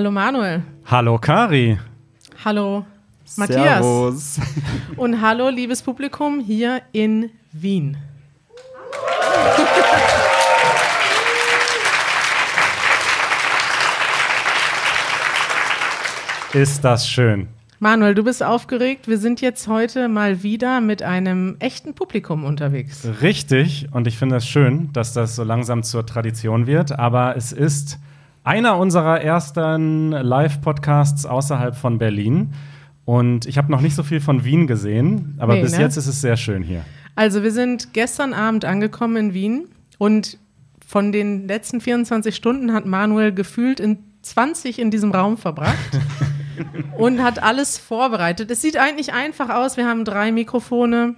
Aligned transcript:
Hallo 0.00 0.12
Manuel. 0.12 0.62
Hallo 0.86 1.18
Kari. 1.18 1.78
Hallo 2.42 2.86
Matthias. 3.36 3.84
Servus. 3.84 4.40
Und 4.96 5.20
hallo 5.20 5.50
liebes 5.50 5.82
Publikum 5.82 6.40
hier 6.40 6.80
in 6.92 7.28
Wien. 7.52 7.98
Ist 16.54 16.82
das 16.82 17.06
schön. 17.06 17.48
Manuel, 17.78 18.14
du 18.14 18.24
bist 18.24 18.42
aufgeregt. 18.42 19.06
Wir 19.06 19.18
sind 19.18 19.42
jetzt 19.42 19.68
heute 19.68 20.08
mal 20.08 20.42
wieder 20.42 20.80
mit 20.80 21.02
einem 21.02 21.56
echten 21.58 21.92
Publikum 21.92 22.46
unterwegs. 22.46 23.06
Richtig. 23.20 23.88
Und 23.92 24.06
ich 24.06 24.16
finde 24.16 24.36
es 24.36 24.46
schön, 24.46 24.90
dass 24.94 25.12
das 25.12 25.36
so 25.36 25.44
langsam 25.44 25.82
zur 25.82 26.06
Tradition 26.06 26.66
wird. 26.66 26.98
Aber 26.98 27.36
es 27.36 27.52
ist 27.52 27.98
einer 28.44 28.76
unserer 28.78 29.20
ersten 29.20 30.10
Live-Podcasts 30.12 31.26
außerhalb 31.26 31.76
von 31.76 31.98
Berlin. 31.98 32.52
Und 33.04 33.46
ich 33.46 33.58
habe 33.58 33.70
noch 33.70 33.80
nicht 33.80 33.94
so 33.94 34.02
viel 34.02 34.20
von 34.20 34.44
Wien 34.44 34.66
gesehen, 34.66 35.34
aber 35.38 35.54
Nee, 35.54 35.62
bis 35.62 35.72
ne? 35.72 35.80
jetzt 35.80 35.96
ist 35.96 36.06
es 36.06 36.20
sehr 36.20 36.36
schön 36.36 36.62
hier. 36.62 36.84
Also 37.16 37.42
wir 37.42 37.50
sind 37.52 37.92
gestern 37.92 38.32
Abend 38.32 38.64
angekommen 38.64 39.16
in 39.16 39.34
Wien 39.34 39.64
und 39.98 40.38
von 40.86 41.12
den 41.12 41.46
letzten 41.46 41.80
24 41.80 42.34
Stunden 42.34 42.72
hat 42.72 42.86
Manuel 42.86 43.32
gefühlt 43.32 43.80
in 43.80 43.98
20 44.22 44.78
in 44.78 44.90
diesem 44.90 45.12
Raum 45.12 45.36
verbracht 45.36 45.76
und 46.98 47.22
hat 47.22 47.42
alles 47.42 47.78
vorbereitet. 47.78 48.50
Es 48.50 48.62
sieht 48.62 48.76
eigentlich 48.76 49.12
einfach 49.12 49.50
aus. 49.50 49.76
Wir 49.76 49.86
haben 49.86 50.04
drei 50.04 50.32
Mikrofone, 50.32 51.14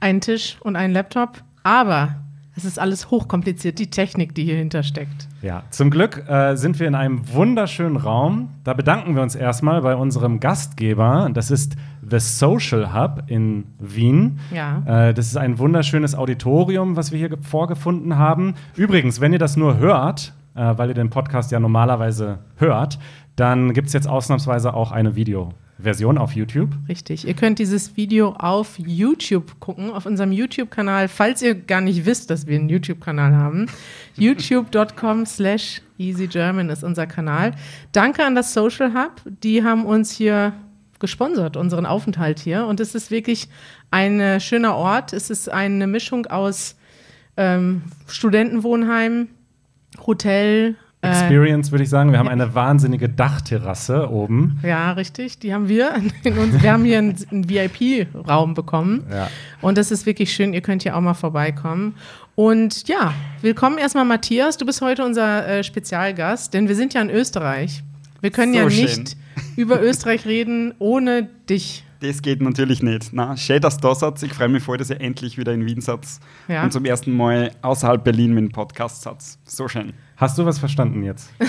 einen 0.00 0.20
Tisch 0.20 0.56
und 0.60 0.76
einen 0.76 0.92
Laptop, 0.94 1.42
aber 1.62 2.16
es 2.58 2.64
ist 2.64 2.78
alles 2.78 3.10
hochkompliziert, 3.10 3.78
die 3.78 3.88
Technik, 3.90 4.34
die 4.34 4.44
hier 4.44 4.56
hintersteckt. 4.56 5.28
Ja, 5.42 5.62
zum 5.70 5.90
Glück 5.90 6.28
äh, 6.28 6.56
sind 6.56 6.78
wir 6.80 6.86
in 6.88 6.94
einem 6.94 7.32
wunderschönen 7.32 7.96
Raum. 7.96 8.50
Da 8.64 8.74
bedanken 8.74 9.14
wir 9.14 9.22
uns 9.22 9.34
erstmal 9.34 9.80
bei 9.82 9.94
unserem 9.96 10.40
Gastgeber. 10.40 11.30
Das 11.32 11.50
ist 11.50 11.76
The 12.08 12.18
Social 12.18 12.92
Hub 12.92 13.22
in 13.28 13.64
Wien. 13.78 14.38
Ja. 14.54 15.08
Äh, 15.08 15.14
das 15.14 15.26
ist 15.28 15.36
ein 15.36 15.58
wunderschönes 15.58 16.14
Auditorium, 16.14 16.96
was 16.96 17.12
wir 17.12 17.18
hier 17.18 17.28
ge- 17.30 17.38
vorgefunden 17.40 18.18
haben. 18.18 18.54
Übrigens, 18.76 19.20
wenn 19.20 19.32
ihr 19.32 19.38
das 19.38 19.56
nur 19.56 19.78
hört, 19.78 20.34
äh, 20.54 20.74
weil 20.76 20.88
ihr 20.88 20.94
den 20.94 21.10
Podcast 21.10 21.50
ja 21.52 21.60
normalerweise 21.60 22.38
hört, 22.56 22.98
dann 23.36 23.72
gibt 23.72 23.86
es 23.86 23.92
jetzt 23.92 24.08
ausnahmsweise 24.08 24.74
auch 24.74 24.90
eine 24.92 25.14
Videoversion 25.78 26.18
auf 26.18 26.32
YouTube. 26.32 26.70
Richtig. 26.88 27.26
Ihr 27.26 27.34
könnt 27.34 27.58
dieses 27.58 27.96
Video 27.96 28.32
auf 28.32 28.78
YouTube 28.78 29.60
gucken, 29.60 29.90
auf 29.90 30.06
unserem 30.06 30.32
YouTube-Kanal, 30.32 31.08
falls 31.08 31.40
ihr 31.40 31.54
gar 31.54 31.80
nicht 31.80 32.04
wisst, 32.04 32.30
dass 32.30 32.46
wir 32.46 32.58
einen 32.58 32.68
YouTube-Kanal 32.68 33.34
haben. 33.34 33.66
youtube.com 34.16 35.24
slash 35.24 35.80
easygerman 35.98 36.68
ist 36.68 36.82
unser 36.82 37.06
Kanal. 37.06 37.52
Danke 37.92 38.24
an 38.24 38.34
das 38.34 38.52
Social 38.52 38.92
Hub. 38.94 39.22
Die 39.42 39.62
haben 39.62 39.86
uns 39.86 40.10
hier 40.10 40.52
gesponsert, 40.98 41.56
unseren 41.56 41.86
Aufenthalt 41.86 42.40
hier. 42.40 42.66
Und 42.66 42.80
es 42.80 42.94
ist 42.94 43.10
wirklich 43.10 43.48
ein 43.90 44.20
äh, 44.20 44.40
schöner 44.40 44.74
Ort. 44.74 45.12
Es 45.12 45.30
ist 45.30 45.48
eine 45.48 45.86
Mischung 45.86 46.26
aus 46.26 46.76
ähm, 47.36 47.82
Studentenwohnheim, 48.08 49.28
Hotel. 50.04 50.76
Äh, 51.02 51.08
Experience, 51.08 51.70
würde 51.70 51.84
ich 51.84 51.90
sagen. 51.90 52.10
Wir 52.12 52.18
haben 52.18 52.28
eine 52.28 52.54
wahnsinnige 52.54 53.08
Dachterrasse 53.08 54.10
oben. 54.10 54.58
Ja, 54.62 54.92
richtig. 54.92 55.38
Die 55.38 55.54
haben 55.54 55.68
wir. 55.68 55.92
In 56.24 56.38
uns, 56.38 56.62
wir 56.62 56.72
haben 56.72 56.84
hier 56.84 56.98
einen, 56.98 57.16
einen 57.30 57.48
VIP-Raum 57.48 58.54
bekommen. 58.54 59.04
Ja. 59.10 59.28
Und 59.60 59.78
das 59.78 59.90
ist 59.90 60.06
wirklich 60.06 60.32
schön. 60.32 60.52
Ihr 60.54 60.60
könnt 60.60 60.82
hier 60.82 60.96
auch 60.96 61.00
mal 61.00 61.14
vorbeikommen. 61.14 61.94
Und 62.34 62.86
ja, 62.88 63.14
willkommen 63.42 63.78
erstmal 63.78 64.04
Matthias. 64.04 64.56
Du 64.56 64.66
bist 64.66 64.80
heute 64.80 65.04
unser 65.04 65.46
äh, 65.48 65.64
Spezialgast, 65.64 66.54
denn 66.54 66.68
wir 66.68 66.74
sind 66.76 66.94
ja 66.94 67.00
in 67.02 67.10
Österreich. 67.10 67.82
Wir 68.20 68.30
können 68.30 68.52
So 68.52 68.58
ja 68.60 68.70
schön. 68.70 68.84
nicht 68.84 69.16
über 69.56 69.80
Österreich 69.82 70.26
reden 70.26 70.74
ohne 70.78 71.28
dich. 71.48 71.84
Das 72.00 72.22
geht 72.22 72.40
natürlich 72.40 72.80
nicht. 72.82 73.12
Na, 73.12 73.36
schön, 73.36 73.60
dass 73.60 73.76
du 73.78 73.88
da 73.88 73.94
seid. 73.94 74.22
Ich 74.22 74.32
freue 74.32 74.48
mich 74.48 74.62
voll, 74.62 74.76
dass 74.78 74.90
ihr 74.90 75.00
endlich 75.00 75.36
wieder 75.36 75.52
in 75.52 75.66
Wien 75.66 75.80
seid 75.80 76.00
Ja. 76.46 76.62
und 76.62 76.72
zum 76.72 76.84
ersten 76.84 77.12
Mal 77.16 77.50
außerhalb 77.62 78.02
Berlin 78.04 78.34
mit 78.34 78.44
dem 78.44 78.52
Podcast 78.52 79.02
seid. 79.02 79.16
So 79.44 79.66
schön. 79.66 79.92
Hast 80.18 80.36
du 80.36 80.44
was 80.44 80.58
verstanden 80.58 81.02
jetzt? 81.04 81.30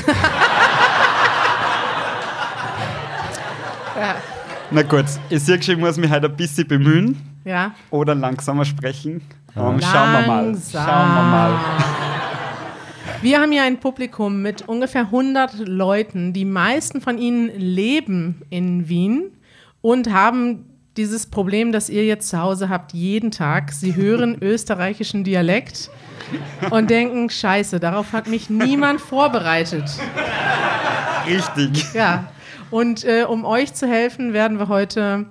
Na 4.72 4.84
gut, 4.84 5.06
ich 5.30 5.42
sehe 5.44 5.62
schon, 5.62 5.76
ich 5.76 5.80
muss 5.80 5.98
mich 5.98 6.12
heute 6.12 6.28
ein 6.28 6.36
bisschen 6.38 6.68
bemühen 6.68 7.18
Ja. 7.44 7.72
oder 7.90 8.14
langsamer 8.14 8.66
sprechen. 8.66 9.22
Um, 9.56 9.82
schauen 9.82 10.12
wir 10.14 10.28
mal. 10.28 10.56
Schauen 10.72 10.86
wir 10.86 11.24
mal. 11.24 11.60
Wir 13.22 13.42
haben 13.42 13.52
hier 13.52 13.64
ein 13.64 13.82
Publikum 13.82 14.42
mit 14.42 14.70
ungefähr 14.70 15.02
100 15.02 15.68
Leuten. 15.68 16.32
Die 16.32 16.46
meisten 16.46 17.02
von 17.02 17.18
ihnen 17.18 17.50
leben 17.60 18.44
in 18.50 18.88
Wien 18.88 19.32
und 19.82 20.14
haben 20.14 20.69
dieses 21.00 21.26
Problem, 21.26 21.72
das 21.72 21.90
ihr 21.90 22.06
jetzt 22.06 22.30
zu 22.30 22.40
Hause 22.40 22.68
habt, 22.68 22.94
jeden 22.94 23.32
Tag. 23.32 23.72
Sie 23.72 23.96
hören 23.96 24.38
österreichischen 24.42 25.24
Dialekt 25.24 25.90
und 26.70 26.90
denken, 26.90 27.30
scheiße, 27.30 27.80
darauf 27.80 28.12
hat 28.12 28.28
mich 28.28 28.50
niemand 28.50 29.00
vorbereitet. 29.00 29.86
Richtig. 31.26 31.94
Ja, 31.94 32.32
und 32.70 33.06
äh, 33.06 33.24
um 33.24 33.46
euch 33.46 33.74
zu 33.74 33.88
helfen, 33.88 34.34
werden 34.34 34.60
wir 34.60 34.68
heute 34.68 35.26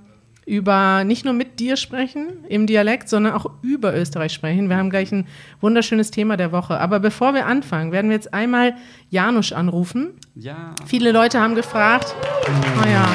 über 0.47 1.05
nicht 1.05 1.27
nur 1.27 1.34
mit 1.34 1.61
dir 1.61 1.77
sprechen 1.77 2.45
im 2.49 2.67
Dialekt, 2.67 3.11
sondern 3.11 3.35
auch 3.35 3.50
über 3.61 3.95
Österreich 3.95 4.33
sprechen. 4.33 4.71
Wir 4.71 4.79
haben 4.79 4.89
gleich 4.89 5.12
ein 5.12 5.27
wunderschönes 5.61 6.11
Thema 6.11 6.39
der 6.39 6.53
Woche. 6.53 6.81
Aber 6.81 7.00
bevor 7.00 7.35
wir 7.35 7.45
anfangen, 7.45 7.93
werden 7.93 8.09
wir 8.09 8.17
jetzt 8.17 8.33
einmal 8.33 8.75
Janusz 9.11 9.53
anrufen. 9.53 10.15
Ja. 10.35 10.75
Viele 10.87 11.12
Leute 11.12 11.39
haben 11.39 11.55
gefragt. 11.55 12.15
Oh 12.47 12.89
ja. 12.89 13.06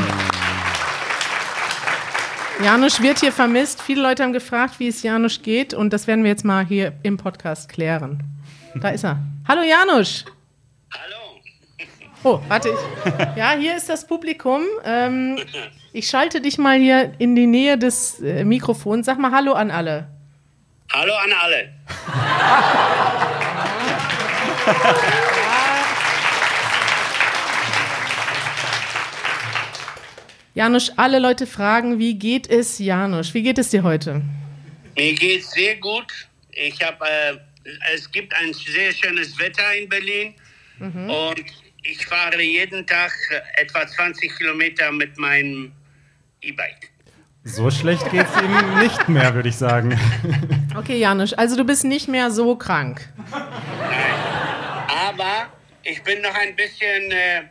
Janusz 2.62 3.02
wird 3.02 3.20
hier 3.20 3.32
vermisst. 3.32 3.82
Viele 3.82 4.02
Leute 4.02 4.24
haben 4.24 4.34
gefragt, 4.34 4.80
wie 4.80 4.88
es 4.88 5.02
Janusz 5.02 5.42
geht. 5.42 5.74
Und 5.74 5.92
das 5.92 6.08
werden 6.08 6.24
wir 6.24 6.32
jetzt 6.32 6.46
mal 6.46 6.66
hier 6.66 6.94
im 7.04 7.18
Podcast 7.18 7.70
klären. 7.70 8.24
Da 8.76 8.90
ist 8.90 9.04
er. 9.04 9.18
Hallo 9.48 9.62
Janusz. 9.64 10.26
Hallo. 10.94 11.16
Oh, 12.24 12.40
warte. 12.48 12.70
Ich. 12.70 13.38
Ja, 13.38 13.52
hier 13.52 13.76
ist 13.76 13.90
das 13.90 14.06
Publikum. 14.08 14.62
Ähm, 14.86 15.40
ich 15.92 16.08
schalte 16.08 16.42
dich 16.42 16.58
mal 16.58 16.78
hier 16.78 17.14
in 17.20 17.36
die 17.36 17.48
Nähe 17.48 17.78
des 17.78 18.20
äh, 18.22 18.46
Mikrofons. 18.46 19.06
Sag 19.06 19.18
mal 19.20 19.32
Hallo 19.32 19.54
an 19.54 19.72
alle. 19.72 20.08
Hallo 20.94 21.14
an 21.16 21.34
alle. 21.42 21.74
Janusz, 30.56 30.92
alle 30.98 31.18
Leute 31.20 31.48
fragen, 31.48 31.98
wie 31.98 32.14
geht 32.18 32.48
es 32.48 32.78
Janusz? 32.78 33.34
Wie 33.34 33.42
geht 33.42 33.58
es 33.58 33.70
dir 33.70 33.82
heute? 33.84 34.22
Mir 34.96 35.14
geht's 35.16 35.52
sehr 35.52 35.78
gut. 35.78 36.06
Ich 36.52 36.80
habe, 36.84 37.04
äh, 37.06 37.38
es 37.96 38.12
gibt 38.12 38.34
ein 38.36 38.54
sehr 38.54 38.92
schönes 38.92 39.38
Wetter 39.40 39.74
in 39.76 39.90
Berlin 39.90 40.36
und 40.80 41.44
ich 41.84 42.06
fahre 42.06 42.42
jeden 42.42 42.86
Tag 42.86 43.12
äh, 43.32 43.62
etwa 43.62 43.88
20 43.88 44.38
Kilometer 44.38 44.92
mit 44.92 45.18
meinem 45.18 45.72
E-Bike. 46.42 46.92
So 47.46 47.70
schlecht 47.72 48.10
geht 48.12 48.26
es 48.28 48.42
ihm 48.42 48.80
nicht 48.80 49.10
mehr, 49.10 49.34
würde 49.34 49.50
ich 49.50 49.56
sagen. 49.56 50.00
Okay, 50.76 50.98
Janusz, 50.98 51.34
also 51.34 51.56
du 51.56 51.64
bist 51.66 51.84
nicht 51.84 52.08
mehr 52.08 52.32
so 52.32 52.56
krank. 52.56 53.08
Aber 54.88 55.54
ich 55.84 56.02
bin 56.02 56.20
noch 56.22 56.34
ein 56.34 56.56
bisschen 56.56 57.12
äh, 57.12 57.44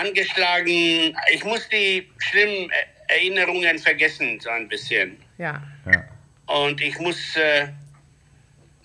angeschlagen. 0.00 1.16
Ich 1.32 1.44
muss 1.44 1.68
die 1.68 2.10
schlimmen 2.18 2.70
äh, 2.70 3.14
Erinnerungen 3.14 3.78
vergessen, 3.78 4.40
so 4.40 4.50
ein 4.50 4.68
bisschen. 4.68 5.16
Ja. 5.38 5.62
Ja. 5.90 6.04
Und 6.46 6.80
ich 6.80 6.98
muss, 6.98 7.36
äh, 7.36 7.68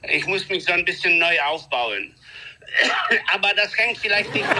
ich 0.09 0.25
muss 0.27 0.47
mich 0.49 0.65
so 0.65 0.73
ein 0.73 0.85
bisschen 0.85 1.17
neu 1.19 1.39
aufbauen. 1.41 2.13
Aber 3.33 3.49
das 3.55 3.75
hängt 3.77 3.97
vielleicht 3.97 4.33
nicht 4.33 4.47
mit, 4.47 4.57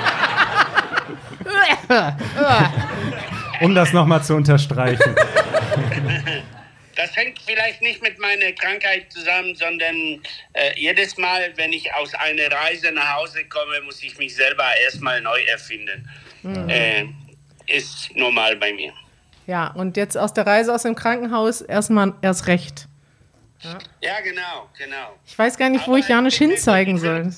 Um 3.62 3.76
das 3.76 3.94
nochmal 3.94 4.24
zu 4.24 4.36
unterstreichen. 4.36 5.16
das 6.96 7.16
hängt 7.16 7.40
vielleicht 7.46 7.82
nicht 7.82 8.02
mit 8.02 8.20
meiner 8.20 8.52
Krankheit 8.54 9.12
zusammen, 9.12 9.56
sondern 9.56 9.96
äh, 10.54 10.72
jedes 10.76 11.18
Mal, 11.18 11.52
wenn 11.56 11.74
ich 11.74 11.94
aus 11.94 12.14
einer 12.16 12.52
Reise 12.52 12.92
nach 12.92 13.16
Hause 13.16 13.46
komme, 13.46 13.82
muss 13.82 14.02
ich 14.04 14.18
mich 14.18 14.36
selber 14.36 14.66
erstmal 14.84 15.22
neu 15.22 15.42
erfinden. 15.44 16.10
Äh, 16.46 17.06
ist 17.68 18.16
normal 18.16 18.56
bei 18.58 18.74
mir. 18.74 18.94
Ja, 19.48 19.68
und 19.72 19.98
jetzt 19.98 20.18
aus 20.18 20.34
der 20.34 20.46
Reise 20.48 20.74
aus 20.74 20.84
dem 20.84 20.96
Krankenhaus 20.96 21.62
erstmal 21.62 22.14
erst 22.22 22.48
recht. 22.48 22.88
Ja, 24.02 24.20
genau, 24.24 24.70
genau. 24.78 25.16
Ich 25.26 25.38
weiß 25.38 25.58
gar 25.58 25.70
nicht, 25.70 25.88
wo 25.88 25.92
Aber 25.92 26.00
ich 26.00 26.08
Janusz 26.08 26.36
ich 26.36 26.42
will- 26.42 26.50
hinzeigen 26.50 26.98
soll. 27.00 27.32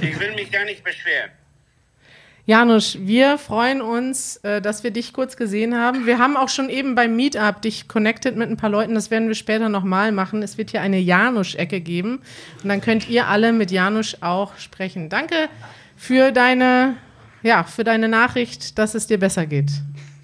Ich 0.00 0.18
will 0.18 0.34
mich 0.34 0.50
gar 0.50 0.64
nicht 0.64 0.82
beschweren. 0.82 1.30
Janusz, 2.46 2.96
wir 3.00 3.36
freuen 3.36 3.82
uns, 3.82 4.36
äh, 4.38 4.62
dass 4.62 4.82
wir 4.82 4.90
dich 4.90 5.12
kurz 5.12 5.36
gesehen 5.36 5.76
haben. 5.78 6.06
Wir 6.06 6.18
haben 6.18 6.34
auch 6.38 6.48
schon 6.48 6.70
eben 6.70 6.94
beim 6.94 7.14
Meetup 7.14 7.60
dich 7.60 7.88
connected 7.88 8.36
mit 8.36 8.48
ein 8.48 8.56
paar 8.56 8.70
Leuten. 8.70 8.94
Das 8.94 9.10
werden 9.10 9.28
wir 9.28 9.34
später 9.34 9.68
nochmal 9.68 10.12
machen. 10.12 10.42
Es 10.42 10.56
wird 10.56 10.70
hier 10.70 10.80
eine 10.80 10.98
Janusz-Ecke 10.98 11.82
geben. 11.82 12.22
Und 12.62 12.68
dann 12.70 12.80
könnt 12.80 13.06
ihr 13.10 13.26
alle 13.28 13.52
mit 13.52 13.70
Janusz 13.70 14.16
auch 14.22 14.56
sprechen. 14.56 15.10
Danke 15.10 15.50
für 15.94 16.32
deine 16.32 16.96
Ja, 17.42 17.64
für 17.64 17.84
deine 17.84 18.08
Nachricht, 18.08 18.78
dass 18.78 18.94
es 18.94 19.06
dir 19.06 19.18
besser 19.18 19.46
geht. 19.46 19.70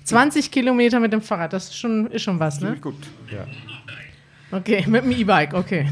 20 0.05 0.51
Kilometer 0.51 1.01
mit 1.01 1.13
dem 1.13 1.23
Fahrrad, 1.23 1.53
das 1.53 1.65
ist 1.65 1.77
schon, 1.77 2.07
ist 2.09 2.23
schon 2.23 2.39
was, 2.39 2.61
ne? 2.61 2.77
Gut. 2.81 2.97
Okay, 4.51 4.85
mit 4.89 5.05
dem 5.05 5.13
E-Bike, 5.13 5.55
okay. 5.55 5.89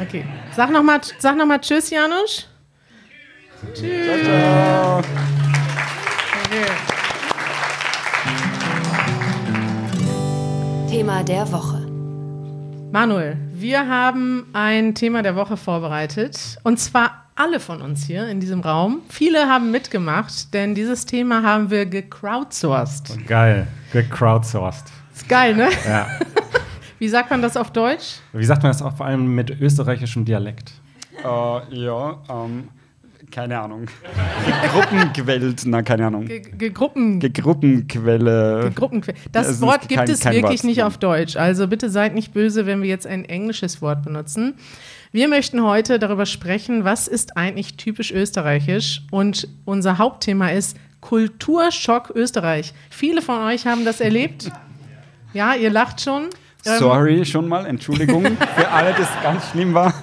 Okay. 0.00 0.24
Sag 0.56 0.70
nochmal 0.70 1.00
sag 1.18 1.36
noch 1.36 1.46
mal 1.46 1.60
Tschüss, 1.60 1.90
Janusz. 1.90 2.48
Tschüss. 3.74 4.26
Okay. 6.44 6.66
Thema 10.88 11.22
der 11.22 11.50
Woche. 11.52 11.86
Manuel, 12.92 13.36
wir 13.52 13.88
haben 13.88 14.46
ein 14.52 14.94
Thema 14.94 15.22
der 15.22 15.36
Woche 15.36 15.56
vorbereitet. 15.56 16.58
Und 16.62 16.78
zwar 16.78 17.23
alle 17.36 17.58
von 17.60 17.82
uns 17.82 18.04
hier 18.06 18.28
in 18.28 18.40
diesem 18.40 18.60
Raum. 18.60 19.00
Viele 19.08 19.46
haben 19.48 19.70
mitgemacht, 19.70 20.54
denn 20.54 20.74
dieses 20.74 21.04
Thema 21.06 21.42
haben 21.42 21.70
wir 21.70 21.86
gecrowdsourced. 21.86 23.26
Geil, 23.26 23.66
gecrowdsourced. 23.92 24.84
Ist 25.14 25.28
geil, 25.28 25.54
ne? 25.56 25.68
Ja. 25.86 26.06
Wie 26.98 27.08
sagt 27.08 27.30
man 27.30 27.42
das 27.42 27.56
auf 27.56 27.72
Deutsch? 27.72 28.16
Wie 28.32 28.44
sagt 28.44 28.62
man 28.62 28.70
das 28.70 28.80
auch 28.82 28.96
vor 28.96 29.06
allem 29.06 29.34
mit 29.34 29.50
österreichischem 29.60 30.24
Dialekt? 30.24 30.72
Äh, 31.22 31.26
ja, 31.26 32.18
ähm, 32.30 32.68
keine 33.30 33.58
Ahnung. 33.58 33.86
Gruppenquellt, 34.72 35.62
na, 35.66 35.82
keine 35.82 36.06
Ahnung. 36.06 36.26
Ge 36.26 36.40
ge 36.40 36.70
Gruppen 36.70 37.18
Gruppenquelle. 37.20 38.70
Gruppenque 38.74 39.14
Das 39.32 39.48
Das 39.48 39.60
Wort 39.60 39.88
gibt 39.88 39.98
kein- 40.00 40.10
es 40.10 40.20
kein 40.20 40.34
wirklich 40.34 40.60
Wort. 40.60 40.64
nicht 40.68 40.82
auf 40.84 40.98
Deutsch. 40.98 41.36
Also 41.36 41.66
bitte 41.66 41.90
seid 41.90 42.14
nicht 42.14 42.32
böse, 42.32 42.66
wenn 42.66 42.80
wir 42.82 42.88
jetzt 42.88 43.06
ein 43.06 43.24
englisches 43.24 43.82
Wort 43.82 44.02
benutzen. 44.04 44.54
Wir 45.14 45.28
möchten 45.28 45.62
heute 45.62 46.00
darüber 46.00 46.26
sprechen, 46.26 46.82
was 46.82 47.06
ist 47.06 47.36
eigentlich 47.36 47.76
typisch 47.76 48.10
österreichisch. 48.10 49.02
Und 49.12 49.46
unser 49.64 49.98
Hauptthema 49.98 50.48
ist 50.48 50.76
Kulturschock 51.00 52.10
Österreich. 52.16 52.74
Viele 52.90 53.22
von 53.22 53.40
euch 53.42 53.64
haben 53.64 53.84
das 53.84 54.00
erlebt. 54.00 54.50
Ja, 55.32 55.54
ihr 55.54 55.70
lacht 55.70 56.00
schon. 56.00 56.30
Ähm, 56.66 56.78
Sorry 56.80 57.24
schon 57.24 57.46
mal, 57.46 57.64
Entschuldigung 57.64 58.24
für 58.56 58.68
alle, 58.68 58.92
das 58.94 59.06
ganz 59.22 59.48
schlimm 59.52 59.72
war. 59.72 59.94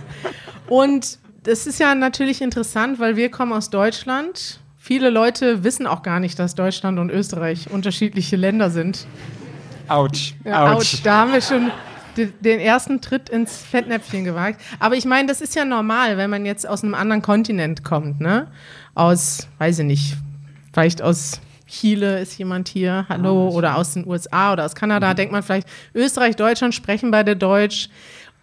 Und 0.70 1.20
das 1.44 1.68
ist 1.68 1.78
ja 1.78 1.94
natürlich 1.94 2.42
interessant, 2.42 2.98
weil 2.98 3.18
wir 3.18 3.30
kommen 3.30 3.52
aus 3.52 3.70
Deutschland. 3.70 4.62
Viele 4.78 5.10
Leute 5.10 5.66
wissen 5.66 5.88
auch 5.88 6.04
gar 6.04 6.22
nicht, 6.22 6.40
dass 6.40 6.56
Deutschland 6.56 7.00
und 7.00 7.10
Österreich 7.10 7.70
unterschiedliche 7.70 8.38
Länder 8.38 8.70
sind. 8.70 9.06
Autsch. 9.90 10.36
Ja, 10.46 10.72
Autsch. 10.72 10.94
ouch, 10.94 11.02
da 11.04 11.18
haben 11.18 11.34
wir 11.34 11.42
schon 11.42 11.70
den 12.18 12.60
ersten 12.60 13.02
Tritt 13.02 13.30
ins 13.30 13.58
Fettnäpfchen 13.58 14.24
gewagt. 14.24 14.60
Aber 14.80 14.96
ich 14.96 15.06
meine, 15.06 15.28
das 15.28 15.42
ist 15.42 15.56
ja 15.56 15.66
normal, 15.66 16.18
wenn 16.18 16.30
man 16.30 16.46
jetzt 16.46 16.68
aus 16.68 16.84
einem 16.84 16.94
anderen 16.94 17.22
Kontinent 17.22 17.84
kommt, 17.84 18.20
ne? 18.22 18.48
Aus, 18.96 19.48
weiß 19.58 19.80
ich 19.80 19.86
nicht, 19.86 20.18
vielleicht 20.74 21.02
aus 21.02 21.40
Chile 21.68 22.20
ist 22.20 22.38
jemand 22.38 22.68
hier, 22.68 23.06
hallo, 23.08 23.48
oder 23.50 23.78
aus 23.78 23.94
den 23.94 24.06
USA 24.06 24.52
oder 24.54 24.66
aus 24.66 24.76
Kanada, 24.76 25.14
denkt 25.14 25.32
man 25.32 25.42
vielleicht, 25.42 25.68
Österreich, 25.96 26.36
Deutschland 26.36 26.76
sprechen 26.76 27.12
beide 27.12 27.36
Deutsch 27.38 27.88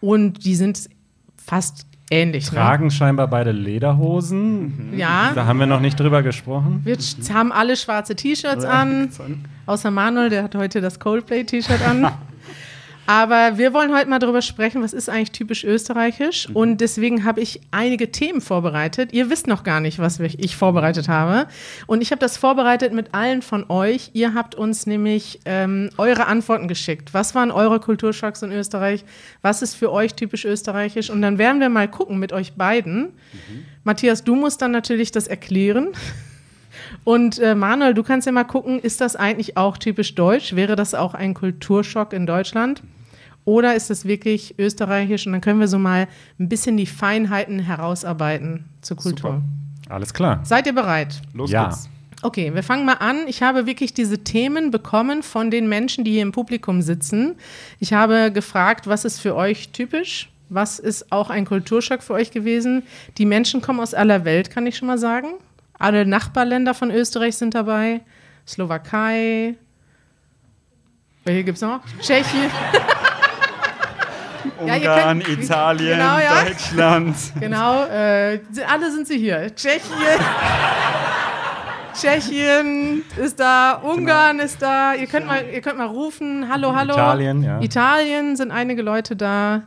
und 0.00 0.44
die 0.47 0.55
sind 0.55 0.88
fast 1.37 1.85
ähnlich. 2.11 2.50
Ne? 2.50 2.56
Tragen 2.59 2.91
scheinbar 2.91 3.29
beide 3.29 3.53
Lederhosen. 3.53 4.94
Ja, 4.97 5.32
Da 5.35 5.44
haben 5.44 5.59
wir 5.61 5.67
noch 5.67 5.81
nicht 5.81 6.00
drüber 6.00 6.23
gesprochen. 6.23 6.81
wir 6.85 6.97
sch- 6.97 7.31
haben 7.32 7.53
alle 7.53 7.76
schwarze 7.76 8.17
T-Shirts 8.17 8.65
an. 8.65 9.11
Außer 9.67 9.91
Manuel, 9.91 10.31
der 10.31 10.43
hat 10.44 10.55
heute 10.55 10.81
das 10.81 10.99
Coldplay-T-Shirt 10.99 11.87
an. 11.87 12.11
Aber 13.08 13.56
wir 13.56 13.72
wollen 13.72 13.94
heute 13.96 14.10
mal 14.10 14.19
darüber 14.19 14.43
sprechen, 14.43 14.82
was 14.82 14.93
ist 14.93 15.08
eigentlich 15.08 15.32
typisch 15.32 15.64
österreichisch. 15.64 16.46
Und 16.52 16.82
deswegen 16.82 17.25
habe 17.25 17.40
ich 17.40 17.62
einige 17.70 18.12
Themen 18.12 18.43
vorbereitet. 18.43 19.14
Ihr 19.14 19.31
wisst 19.31 19.46
noch 19.46 19.64
gar 19.64 19.81
nicht, 19.81 19.99
was 19.99 20.20
ich 20.20 20.56
vorbereitet 20.56 21.08
habe. 21.08 21.49
Und 21.87 22.02
ich 22.02 22.10
habe 22.10 22.20
das 22.20 22.37
vorbereitet 22.37 22.93
mit 22.93 23.14
allen 23.14 23.40
von 23.40 23.70
euch. 23.70 24.10
Ihr 24.12 24.34
habt 24.34 24.55
uns 24.56 24.84
nämlich 24.84 25.40
ähm, 25.46 25.88
eure 25.96 26.26
Antworten 26.26 26.69
geschickt. 26.69 27.14
Was 27.14 27.34
waren 27.34 27.50
eure 27.50 27.81
Kulturschocks 27.81 28.43
in 28.43 28.52
Österreich? 28.52 29.06
Was 29.40 29.62
ist 29.62 29.75
für 29.75 29.90
euch 29.90 30.12
typisch 30.12 30.44
österreichisch? 30.44 31.08
Und 31.08 31.22
dann 31.22 31.38
werden 31.38 31.62
wir 31.62 31.70
mal 31.70 31.88
gucken 31.88 32.19
mit 32.19 32.34
euch 32.34 32.56
beiden. 32.56 33.14
Matthias, 33.84 34.22
du 34.22 34.34
musst 34.37 34.60
dann 34.60 34.70
natürlich 34.70 35.12
das 35.12 35.28
erklären. 35.28 35.93
Und 37.05 37.38
äh, 37.38 37.55
Manuel, 37.55 37.94
du 37.94 38.02
kannst 38.02 38.26
ja 38.26 38.32
mal 38.32 38.44
gucken, 38.44 38.78
ist 38.78 39.00
das 39.00 39.16
eigentlich 39.16 39.56
auch 39.56 39.78
typisch 39.78 40.14
deutsch? 40.14 40.55
Wäre 40.55 40.76
das 40.76 40.94
auch 40.94 41.14
ein 41.14 41.32
Kulturschock 41.32 42.12
in 42.12 42.26
Deutschland? 42.26 42.82
Oder 43.48 43.74
ist 43.74 43.88
das 43.88 44.04
wirklich 44.04 44.56
österreichisch? 44.58 45.26
Und 45.26 45.32
dann 45.32 45.40
können 45.40 45.58
wir 45.58 45.68
so 45.68 45.78
mal 45.78 46.06
ein 46.38 46.50
bisschen 46.50 46.76
die 46.76 46.84
Feinheiten 46.84 47.60
herausarbeiten 47.60 48.66
zur 48.82 48.98
Kultur. 48.98 49.30
Super. 49.30 49.42
Alles 49.94 50.12
klar. 50.12 50.40
Seid 50.44 50.66
ihr 50.66 50.74
bereit? 50.74 51.22
Los 51.32 51.50
Ja. 51.50 51.64
geht's. 51.68 51.88
Okay, 52.20 52.52
wir 52.54 52.62
fangen 52.62 52.84
mal 52.84 52.98
an. 52.98 53.26
Ich 53.26 53.42
habe 53.42 53.64
wirklich 53.64 53.94
diese 53.94 54.18
Themen 54.18 54.70
bekommen 54.70 55.22
von 55.22 55.50
den 55.50 55.66
Menschen, 55.66 56.04
die 56.04 56.10
hier 56.10 56.20
im 56.20 56.32
Publikum 56.32 56.82
sitzen. 56.82 57.36
Ich 57.80 57.94
habe 57.94 58.30
gefragt, 58.32 58.86
was 58.86 59.06
ist 59.06 59.18
für 59.18 59.34
euch 59.34 59.70
typisch? 59.70 60.28
Was 60.50 60.78
ist 60.78 61.10
auch 61.10 61.30
ein 61.30 61.46
Kulturschock 61.46 62.02
für 62.02 62.12
euch 62.12 62.30
gewesen? 62.30 62.82
Die 63.16 63.24
Menschen 63.24 63.62
kommen 63.62 63.80
aus 63.80 63.94
aller 63.94 64.26
Welt, 64.26 64.50
kann 64.50 64.66
ich 64.66 64.76
schon 64.76 64.88
mal 64.88 64.98
sagen. 64.98 65.28
Alle 65.78 66.04
Nachbarländer 66.04 66.74
von 66.74 66.90
Österreich 66.90 67.36
sind 67.36 67.54
dabei. 67.54 68.02
Slowakei. 68.46 69.54
Welche 71.24 71.44
gibt 71.44 71.56
es 71.56 71.62
noch? 71.62 71.80
Tschechien. 72.02 72.50
Ja, 74.66 74.75
Ungarn, 74.76 75.22
könnt- 75.22 75.43
Italien, 75.44 75.99
Genau, 75.99 76.19
ja. 76.19 76.44
Deutschland. 76.44 77.16
Genau, 77.40 77.84
äh, 77.84 78.40
alle 78.69 78.90
sind 78.93 79.06
sie 79.06 79.19
hier. 79.19 79.55
Tschechien. 79.55 79.81
Tschechien 81.94 83.02
ist 83.16 83.40
da, 83.40 83.72
Ungarn 83.82 84.38
ist 84.38 84.62
da. 84.62 84.94
Ihr 84.94 85.06
könnt 85.06 85.26
mal, 85.26 85.44
ihr 85.52 85.60
könnt 85.60 85.78
mal 85.78 85.87
rufen. 85.87 86.49
Hallo, 86.50 86.75
hallo. 86.75 86.94
Italien, 86.94 87.43
ja. 87.43 87.60
Italien 87.60 88.37
sind 88.37 88.50
einige 88.52 88.82
Leute 88.82 89.16
da. 89.16 89.62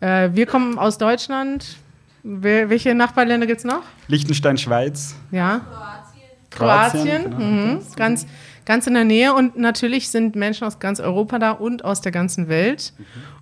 Äh, 0.00 0.30
wir 0.32 0.46
kommen 0.46 0.78
aus 0.78 0.98
Deutschland. 0.98 1.76
Wer, 2.22 2.70
welche 2.70 2.94
Nachbarländer 2.94 3.46
gibt 3.46 3.58
es 3.58 3.64
noch? 3.64 3.82
Liechtenstein, 4.06 4.56
Schweiz. 4.58 5.16
Ja. 5.32 5.62
Kroatien, 6.50 6.92
Kroatien, 7.00 7.22
genau. 7.24 7.36
mhm. 7.38 7.80
ganz, 7.96 8.26
ganz 8.64 8.86
in 8.86 8.94
der 8.94 9.04
Nähe. 9.04 9.34
Und 9.34 9.58
natürlich 9.58 10.08
sind 10.10 10.36
Menschen 10.36 10.64
aus 10.66 10.78
ganz 10.78 11.00
Europa 11.00 11.38
da 11.38 11.50
und 11.52 11.84
aus 11.84 12.00
der 12.00 12.12
ganzen 12.12 12.48
Welt. 12.48 12.92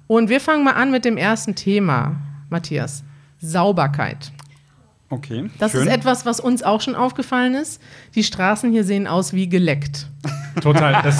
Und 0.07 0.29
wir 0.29 0.41
fangen 0.41 0.65
mal 0.65 0.73
an 0.73 0.91
mit 0.91 1.05
dem 1.05 1.17
ersten 1.17 1.55
Thema, 1.55 2.17
Matthias. 2.49 3.05
Sauberkeit. 3.41 4.33
Okay. 5.09 5.51
Das 5.59 5.73
schön. 5.73 5.83
ist 5.83 5.93
etwas, 5.93 6.25
was 6.25 6.39
uns 6.41 6.63
auch 6.63 6.81
schon 6.81 6.95
aufgefallen 6.95 7.55
ist. 7.55 7.83
Die 8.15 8.23
Straßen 8.23 8.71
hier 8.71 8.85
sehen 8.85 9.07
aus 9.09 9.33
wie 9.33 9.49
geleckt. 9.49 10.07
Total. 10.63 11.01
Das, 11.03 11.19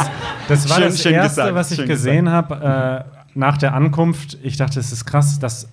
das 0.49 0.69
war 0.69 0.77
Schön- 0.77 0.85
das 0.85 1.03
schön 1.03 1.15
Erste, 1.15 1.41
gesagt, 1.41 1.55
was 1.55 1.71
ich 1.73 1.77
schön 1.79 1.89
gesehen 1.89 2.29
habe 2.31 3.07
äh, 3.07 3.21
nach 3.35 3.59
der 3.59 3.75
Ankunft. 3.75 4.39
Ich 4.43 4.57
dachte, 4.57 4.79
es 4.79 4.93
ist 4.93 5.07
krass. 5.07 5.39
Das, 5.41 5.69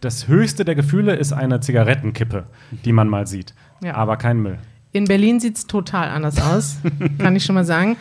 das 0.00 0.28
höchste 0.28 0.64
der 0.64 0.76
Gefühle 0.76 1.14
ist 1.16 1.32
eine 1.32 1.60
Zigarettenkippe, 1.60 2.46
die 2.84 2.92
man 2.92 3.08
mal 3.08 3.26
sieht. 3.26 3.54
Ja. 3.82 3.94
Aber 3.96 4.16
kein 4.16 4.38
Müll. 4.40 4.58
In 4.98 5.04
Berlin 5.04 5.38
sieht 5.38 5.56
es 5.56 5.68
total 5.68 6.08
anders 6.08 6.40
aus, 6.40 6.78
kann 7.20 7.36
ich 7.36 7.44
schon 7.44 7.54
mal 7.54 7.64
sagen. 7.64 7.96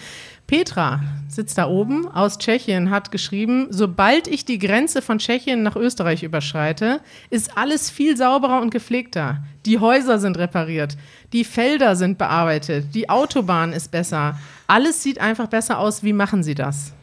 Petra 0.48 1.01
sitzt 1.27 1.60
da 1.60 1.68
oben 1.68 2.08
aus 2.08 2.39
Tschechien, 2.39 2.89
hat 2.89 3.12
geschrieben, 3.12 3.68
sobald 3.70 4.27
ich 4.27 4.46
die 4.46 4.58
Grenze 4.58 5.04
von 5.04 5.20
Tschechien 5.20 5.62
nach 5.62 5.75
Österreich 5.75 6.24
überschreite, 6.24 7.01
ist 7.30 7.56
alles 7.56 7.92
viel 7.92 8.18
sauberer 8.18 8.63
und 8.63 8.72
gepflegter. 8.72 9.44
Die 9.68 9.77
Häuser 9.77 10.18
sind 10.18 10.39
repariert, 10.39 10.98
die 11.34 11.44
Felder 11.44 11.96
sind 11.96 12.18
bearbeitet, 12.18 12.96
die 12.96 13.12
Autobahn 13.12 13.74
ist 13.74 13.92
besser. 13.92 14.39
Alles 14.66 15.04
sieht 15.04 15.22
einfach 15.22 15.46
besser 15.46 15.77
aus. 15.77 16.01
Wie 16.01 16.13
machen 16.13 16.42
Sie 16.42 16.56
das? 16.56 16.94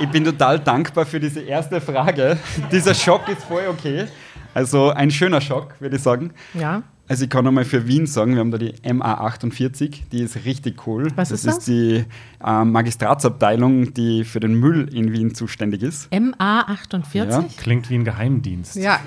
Ich 0.00 0.08
bin 0.08 0.24
total 0.24 0.58
dankbar 0.58 1.06
für 1.06 1.20
diese 1.20 1.42
erste 1.42 1.80
Frage. 1.80 2.38
Dieser 2.72 2.92
Schock 2.92 3.28
ist 3.28 3.44
voll 3.44 3.68
okay. 3.70 4.08
Also 4.52 4.90
ein 4.90 5.12
schöner 5.12 5.40
Schock, 5.40 5.80
würde 5.80 5.94
ich 5.94 6.02
sagen. 6.02 6.32
Ja, 6.54 6.82
Also 7.06 7.24
ich 7.24 7.30
kann 7.30 7.44
nochmal 7.44 7.66
für 7.66 7.86
Wien 7.86 8.06
sagen, 8.06 8.32
wir 8.32 8.40
haben 8.40 8.50
da 8.50 8.56
die 8.56 8.72
MA48, 8.72 10.10
die 10.10 10.22
ist 10.22 10.44
richtig 10.46 10.86
cool. 10.86 11.08
Was 11.16 11.28
das 11.28 11.40
ist 11.40 11.46
das? 11.46 11.58
ist 11.58 11.68
die 11.68 12.04
äh, 12.42 12.64
Magistratsabteilung, 12.64 13.92
die 13.92 14.24
für 14.24 14.40
den 14.40 14.54
Müll 14.54 14.88
in 14.94 15.12
Wien 15.12 15.34
zuständig 15.34 15.82
ist. 15.82 16.10
MA48? 16.12 17.14
Ja. 17.14 17.44
Klingt 17.58 17.90
wie 17.90 17.96
ein 17.96 18.04
Geheimdienst. 18.04 18.76
Ja. 18.76 19.00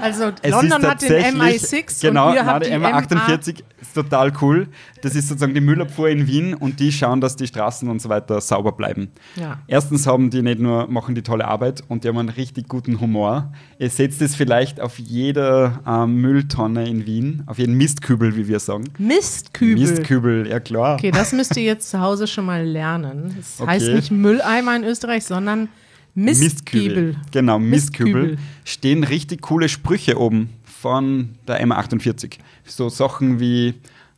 Äh, 0.00 0.02
also 0.04 0.32
Es 0.42 0.50
London 0.50 0.82
hat 0.84 1.02
den 1.02 1.08
tatsächlich- 1.08 1.62
MI6 1.62 2.00
genau, 2.02 2.28
und 2.30 2.34
nein, 2.36 2.46
habt 2.46 2.66
die 2.66 2.70
die 2.70 2.76
MA48 2.76 3.62
ist 3.80 3.94
total 3.94 4.32
cool. 4.40 4.68
Das 5.02 5.14
ist 5.14 5.28
sozusagen 5.28 5.54
die 5.54 5.60
Müllabfuhr 5.60 6.08
in 6.08 6.26
Wien 6.26 6.54
und 6.54 6.80
die 6.80 6.90
schauen, 6.92 7.20
dass 7.20 7.36
die 7.36 7.46
Straßen 7.46 7.88
und 7.88 8.00
so 8.00 8.08
weiter 8.08 8.40
sauber 8.40 8.72
bleiben. 8.72 9.08
Ja. 9.36 9.58
Erstens 9.66 10.06
haben 10.06 10.30
die 10.30 10.42
nicht 10.42 10.58
nur 10.58 10.88
machen 10.88 11.14
die 11.14 11.22
tolle 11.22 11.46
Arbeit 11.46 11.82
und 11.88 12.04
die 12.04 12.08
haben 12.08 12.18
einen 12.18 12.28
richtig 12.30 12.68
guten 12.68 13.00
Humor. 13.00 13.52
Ihr 13.78 13.90
seht 13.90 14.20
es 14.20 14.34
vielleicht 14.34 14.80
auf 14.80 14.98
jeder 14.98 15.80
ähm, 15.86 16.20
Mülltonne 16.20 16.88
in 16.88 17.06
Wien, 17.06 17.42
auf 17.46 17.58
jeden 17.58 17.74
Mistkübel, 17.74 18.36
wie 18.36 18.48
wir 18.48 18.60
sagen. 18.60 18.84
Mistkübel. 18.98 19.78
Mistkübel, 19.86 20.46
ja 20.48 20.60
klar. 20.60 20.94
Okay, 20.94 21.10
das 21.10 21.32
müsst 21.32 21.56
ihr 21.56 21.62
jetzt 21.64 21.90
zu 21.90 22.00
Hause 22.00 22.26
schon 22.26 22.46
mal 22.46 22.64
lernen. 22.64 23.36
Es 23.38 23.60
Okay. 23.60 23.70
heißt 23.70 23.88
nicht 23.88 24.10
Mülleimer 24.10 24.74
in 24.76 24.84
Österreich, 24.84 25.24
sondern 25.24 25.68
Mistkübel. 26.16 27.16
Genau, 27.30 27.58
Mistkübel. 27.58 28.14
Mistkübel. 28.14 28.38
Stehen 28.64 29.04
richtig 29.04 29.42
coole 29.42 29.68
Sprüche 29.68 30.18
oben 30.18 30.50
von 30.64 31.36
der 31.46 31.62
M48. 31.62 32.38
So 32.64 32.88
Sachen 32.88 33.38
wie, 33.38 33.74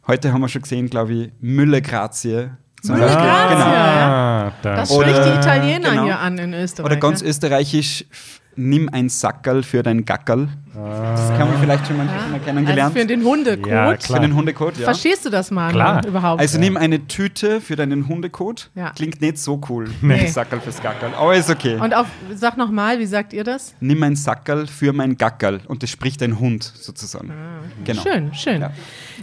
heute 0.07 0.33
haben 0.33 0.41
wir 0.41 0.49
schon 0.49 0.63
gesehen, 0.63 0.89
glaube 0.89 1.13
ich, 1.13 1.31
Mülle 1.41 1.83
Grazie. 1.83 2.51
Mülle. 2.85 3.01
Grazie, 3.01 3.55
Genau. 3.55 3.65
Ah, 3.65 4.53
da. 4.63 4.77
Das 4.77 4.95
spricht 4.95 5.25
die 5.25 5.31
Italiener 5.31 5.91
genau. 5.91 6.05
hier 6.05 6.19
an 6.21 6.39
in 6.39 6.55
Österreich. 6.55 6.87
Oder 6.87 6.97
ganz 6.97 7.21
ja. 7.21 7.27
österreichisch, 7.27 8.05
nimm 8.59 8.89
ein 8.91 9.09
Sackerl 9.09 9.63
für 9.63 9.83
dein 9.83 10.05
Gackerl. 10.05 10.49
Das 10.75 11.29
kann 11.39 11.51
man 11.51 11.61
vielleicht 11.61 11.87
schon 11.87 11.97
manchmal 11.97 12.21
also 12.35 12.45
kennengelernt. 12.45 12.97
für 12.97 13.07
den 13.07 13.25
Hundekot. 13.25 13.71
Ja, 13.71 13.97
für 13.97 14.21
den 14.21 14.35
Hundekot, 14.35 14.77
ja. 14.77 14.85
Verstehst 14.85 15.25
du 15.25 15.31
das 15.31 15.51
mal 15.51 15.73
Klar. 15.73 16.07
überhaupt? 16.07 16.41
Also 16.41 16.59
nimm 16.59 16.77
eine 16.77 17.07
Tüte 17.09 17.61
für 17.61 17.75
deinen 17.77 18.07
Hundekot. 18.09 18.71
Ja. 18.75 18.91
Klingt 18.91 19.21
nicht 19.21 19.39
so 19.39 19.61
cool. 19.69 19.89
Nee. 20.03 20.27
Sackerl 20.27 20.61
fürs 20.61 20.83
Gackerl. 20.83 21.15
Aber 21.15 21.35
ist 21.35 21.49
okay. 21.51 21.77
Und 21.81 21.95
auf, 21.95 22.07
sag 22.35 22.57
nochmal, 22.57 22.99
wie 22.99 23.07
sagt 23.07 23.33
ihr 23.33 23.45
das? 23.45 23.75
nimm 23.81 24.03
ein 24.03 24.17
Sackerl 24.17 24.67
für 24.67 24.93
mein 24.93 25.17
Gackerl. 25.17 25.61
Und 25.67 25.83
das 25.83 25.91
spricht 25.91 26.23
ein 26.23 26.39
Hund 26.39 26.63
sozusagen. 26.63 27.33
Genau. 27.85 28.03
Schön, 28.03 28.35
schön. 28.35 28.61
Ja, 28.61 28.73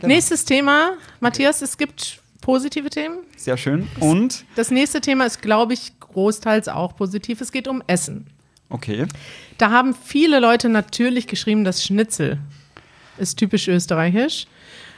Nächstes 0.01 0.45
Thema, 0.45 0.93
Matthias, 1.19 1.61
es 1.61 1.77
gibt 1.77 2.19
positive 2.41 2.89
Themen. 2.89 3.17
Sehr 3.37 3.57
schön. 3.57 3.87
Und, 3.99 4.45
Das 4.55 4.71
nächste 4.71 5.01
Thema 5.01 5.25
ist, 5.25 5.41
glaube 5.41 5.73
ich, 5.73 5.93
großteils 5.99 6.67
auch 6.69 6.95
positiv. 6.95 7.41
Es 7.41 7.51
geht 7.51 7.67
um 7.67 7.83
Essen. 7.87 8.27
Okay. 8.69 9.05
Da 9.57 9.71
haben 9.71 9.95
viele 9.95 10.39
Leute 10.39 10.69
natürlich 10.69 11.27
geschrieben, 11.27 11.63
das 11.63 11.83
Schnitzel 11.83 12.39
ist 13.17 13.37
typisch 13.37 13.67
österreichisch. 13.67 14.47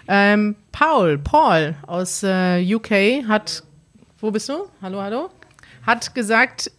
Ähm, 0.08 0.56
Paul, 0.72 1.18
Paul 1.18 1.76
aus 1.86 2.24
äh, 2.24 2.64
UK 2.74 3.28
hat, 3.28 3.64
wo 4.20 4.32
bist 4.32 4.50
du? 4.50 4.68
Hallo, 4.82 5.02
hallo? 5.02 5.30
Hat 5.86 6.16
gesagt, 6.16 6.72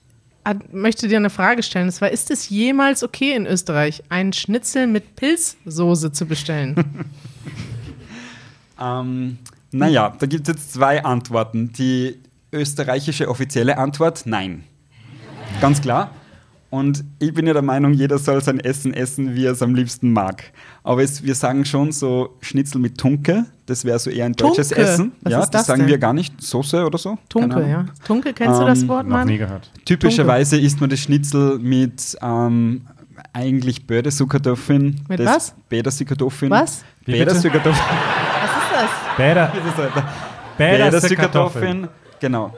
hat, 0.44 0.72
möchte 0.72 1.08
dir 1.08 1.18
eine 1.18 1.30
Frage 1.30 1.62
stellen. 1.62 1.86
Und 1.86 1.92
zwar, 1.92 2.10
ist 2.10 2.30
es 2.30 2.48
jemals 2.48 3.02
okay 3.02 3.34
in 3.34 3.46
Österreich, 3.46 4.02
einen 4.08 4.32
Schnitzel 4.32 4.86
mit 4.86 5.16
Pilzsoße 5.16 6.12
zu 6.12 6.26
bestellen? 6.26 7.06
Ähm, 8.80 9.38
naja, 9.72 10.14
da 10.18 10.26
gibt 10.26 10.48
es 10.48 10.54
jetzt 10.54 10.72
zwei 10.72 11.04
Antworten. 11.04 11.72
Die 11.72 12.20
österreichische 12.52 13.28
offizielle 13.28 13.76
Antwort, 13.76 14.22
nein. 14.24 14.64
Ganz 15.60 15.80
klar. 15.80 16.12
Und 16.70 17.02
ich 17.18 17.32
bin 17.32 17.46
ja 17.46 17.54
der 17.54 17.62
Meinung, 17.62 17.94
jeder 17.94 18.18
soll 18.18 18.42
sein 18.42 18.60
Essen 18.60 18.92
essen, 18.92 19.34
wie 19.34 19.46
er 19.46 19.52
es 19.52 19.62
am 19.62 19.74
liebsten 19.74 20.12
mag. 20.12 20.44
Aber 20.82 21.02
es, 21.02 21.22
wir 21.22 21.34
sagen 21.34 21.64
schon 21.64 21.92
so 21.92 22.36
Schnitzel 22.42 22.78
mit 22.78 22.98
Tunke, 22.98 23.46
das 23.64 23.86
wäre 23.86 23.98
so 23.98 24.10
eher 24.10 24.26
ein 24.26 24.34
deutsches 24.34 24.68
Tunke? 24.68 24.82
Essen. 24.82 25.12
Was 25.22 25.32
ja, 25.32 25.40
ist 25.40 25.50
das 25.50 25.66
sagen 25.66 25.80
denn? 25.80 25.88
wir 25.88 25.98
gar 25.98 26.12
nicht. 26.12 26.40
Soße 26.42 26.84
oder 26.84 26.98
so? 26.98 27.16
Tunke, 27.30 27.66
ja. 27.66 27.86
Tunke, 28.06 28.34
kennst 28.34 28.60
du 28.60 28.66
das 28.66 28.82
Ähm, 28.82 28.88
Wort, 28.88 29.06
Noch 29.06 29.16
Mann? 29.16 29.28
nie 29.28 29.38
gehört. 29.38 29.70
Typischerweise 29.86 30.58
isst 30.60 30.78
man 30.80 30.90
das 30.90 31.00
Schnitzel 31.00 31.58
mit 31.58 32.16
ähm, 32.20 32.82
eigentlich 33.32 33.86
Bödesukartoffeln. 33.86 35.00
Mit 35.08 35.20
das 35.20 35.26
was? 35.26 35.54
Bädersukartoffeln. 35.70 36.50
Was? 36.50 36.84
Bädersukartoffeln. 37.06 37.86
Was 37.88 38.50
ist 38.62 38.72
das? 38.74 39.16
Bäder. 39.16 39.52
Bädersukartoffeln. 40.58 40.90
Bädersukartoffeln. 40.90 41.88
Genau. 42.20 42.54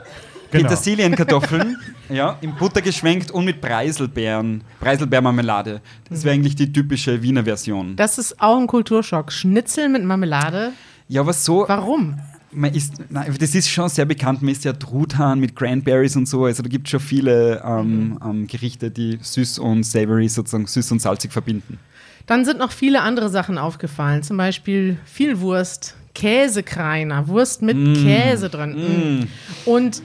Genau. 0.51 0.65
Petersilienkartoffeln, 0.65 1.77
ja, 2.09 2.37
in 2.41 2.55
Butter 2.57 2.81
geschwenkt 2.81 3.31
und 3.31 3.45
mit 3.45 3.61
Preiselbeeren, 3.61 4.63
Preiselbeermarmelade. 4.81 5.81
Das 6.09 6.25
wäre 6.25 6.35
eigentlich 6.35 6.57
die 6.57 6.73
typische 6.73 7.23
Wiener 7.23 7.45
Version. 7.45 7.95
Das 7.97 8.19
ist 8.19 8.41
auch 8.41 8.59
ein 8.59 8.67
Kulturschock. 8.67 9.31
Schnitzel 9.31 9.89
mit 9.89 10.05
Marmelade. 10.05 10.73
Ja, 11.09 11.21
aber 11.21 11.33
so, 11.33 11.65
Warum? 11.69 12.17
man 12.53 12.75
isst, 12.75 12.95
nein, 13.11 13.35
das 13.39 13.55
ist 13.55 13.69
schon 13.69 13.89
sehr 13.89 14.05
bekannt. 14.05 14.43
Man 14.43 14.53
isst 14.53 14.65
ja 14.65 14.73
Truthahn 14.73 15.39
mit 15.39 15.55
Cranberries 15.55 16.17
und 16.17 16.27
so. 16.27 16.45
Also 16.45 16.63
da 16.63 16.69
gibt 16.69 16.87
es 16.87 16.91
schon 16.91 17.01
viele 17.01 17.63
ähm, 17.65 18.19
ähm, 18.25 18.47
Gerichte, 18.47 18.91
die 18.91 19.19
süß 19.21 19.59
und 19.59 19.85
savory 19.85 20.29
sozusagen 20.29 20.67
süß 20.67 20.93
und 20.93 21.01
salzig 21.01 21.33
verbinden. 21.33 21.79
Dann 22.27 22.45
sind 22.45 22.59
noch 22.59 22.73
viele 22.73 23.03
andere 23.03 23.29
Sachen 23.29 23.59
aufgefallen. 23.59 24.23
Zum 24.23 24.37
Beispiel 24.37 24.99
viel 25.05 25.41
Wurst, 25.41 25.97
Käsekreiner, 26.15 27.29
Wurst 27.29 27.63
mit 27.63 27.77
Käse 27.77 28.51
drin. 28.51 29.21
Mm. 29.21 29.69
Und 29.69 30.03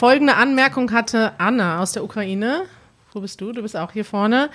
folgende 0.00 0.36
Anmerkung 0.36 0.92
hatte 0.92 1.38
Anna 1.38 1.78
aus 1.78 1.92
der 1.92 2.02
Ukraine. 2.02 2.62
Wo 3.12 3.20
bist 3.20 3.38
du? 3.42 3.52
Du 3.52 3.60
bist 3.60 3.76
auch 3.76 3.92
hier 3.92 4.06
vorne. 4.06 4.48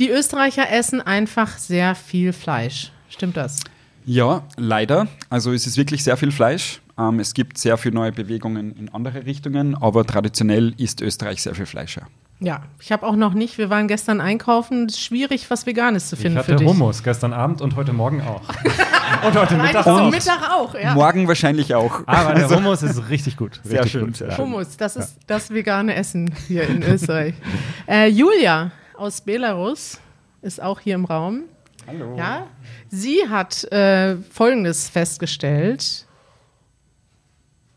Die 0.00 0.10
Österreicher 0.10 0.68
essen 0.68 1.00
einfach 1.00 1.58
sehr 1.58 1.94
viel 1.94 2.32
Fleisch. 2.32 2.90
Stimmt 3.08 3.36
das? 3.36 3.60
Ja, 4.04 4.42
leider. 4.56 5.06
Also 5.28 5.52
es 5.52 5.68
ist 5.68 5.76
wirklich 5.76 6.02
sehr 6.02 6.16
viel 6.16 6.32
Fleisch. 6.32 6.80
Ähm, 6.98 7.20
es 7.20 7.34
gibt 7.34 7.56
sehr 7.56 7.78
viele 7.78 7.94
neue 7.94 8.10
Bewegungen 8.10 8.72
in 8.76 8.88
andere 8.88 9.26
Richtungen, 9.26 9.76
aber 9.80 10.04
traditionell 10.04 10.74
isst 10.76 11.00
Österreich 11.02 11.40
sehr 11.40 11.54
viel 11.54 11.66
Fleisch. 11.66 11.96
Ja. 11.96 12.08
Ja, 12.42 12.62
ich 12.80 12.90
habe 12.90 13.06
auch 13.06 13.16
noch 13.16 13.34
nicht. 13.34 13.58
Wir 13.58 13.68
waren 13.68 13.86
gestern 13.86 14.22
einkaufen. 14.22 14.86
Es 14.86 14.94
ist 14.94 15.02
schwierig, 15.02 15.50
was 15.50 15.66
Veganes 15.66 16.08
zu 16.08 16.16
Ich 16.16 16.22
finden 16.22 16.38
hatte 16.38 16.52
für 16.52 16.56
dich. 16.56 16.66
Hummus 16.66 17.02
gestern 17.02 17.34
Abend 17.34 17.60
und 17.60 17.76
heute 17.76 17.92
Morgen 17.92 18.22
auch. 18.22 18.40
und 19.26 19.36
heute 19.36 19.56
Mittag 19.56 19.86
auch. 19.86 20.10
Mittag 20.10 20.50
auch, 20.50 20.74
ja. 20.74 20.94
Morgen 20.94 21.28
wahrscheinlich 21.28 21.74
auch. 21.74 22.00
Aber 22.06 22.32
der 22.32 22.48
Hummus 22.48 22.82
ist 22.82 23.10
richtig 23.10 23.36
gut. 23.36 23.60
Sehr 23.62 23.80
richtig 23.80 23.92
schön, 23.92 24.06
gut. 24.06 24.16
sehr 24.16 24.28
ja. 24.28 24.36
schön. 24.36 24.44
Hummus, 24.46 24.74
das 24.78 24.96
ist 24.96 25.18
das 25.26 25.50
vegane 25.50 25.94
Essen 25.94 26.34
hier 26.48 26.66
in 26.66 26.82
Österreich. 26.82 27.34
äh, 27.86 28.08
Julia 28.08 28.70
aus 28.96 29.20
Belarus 29.20 29.98
ist 30.40 30.62
auch 30.62 30.80
hier 30.80 30.94
im 30.94 31.04
Raum. 31.04 31.42
Hallo. 31.86 32.16
Ja, 32.16 32.46
sie 32.88 33.18
hat 33.28 33.64
äh, 33.64 34.16
Folgendes 34.16 34.88
festgestellt: 34.88 36.06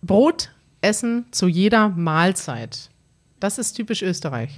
Brot 0.01 0.51
essen 0.79 1.25
zu 1.31 1.49
jeder 1.49 1.89
Mahlzeit. 1.89 2.89
Das 3.43 3.57
ist 3.57 3.73
typisch 3.73 4.01
Österreich. 4.01 4.55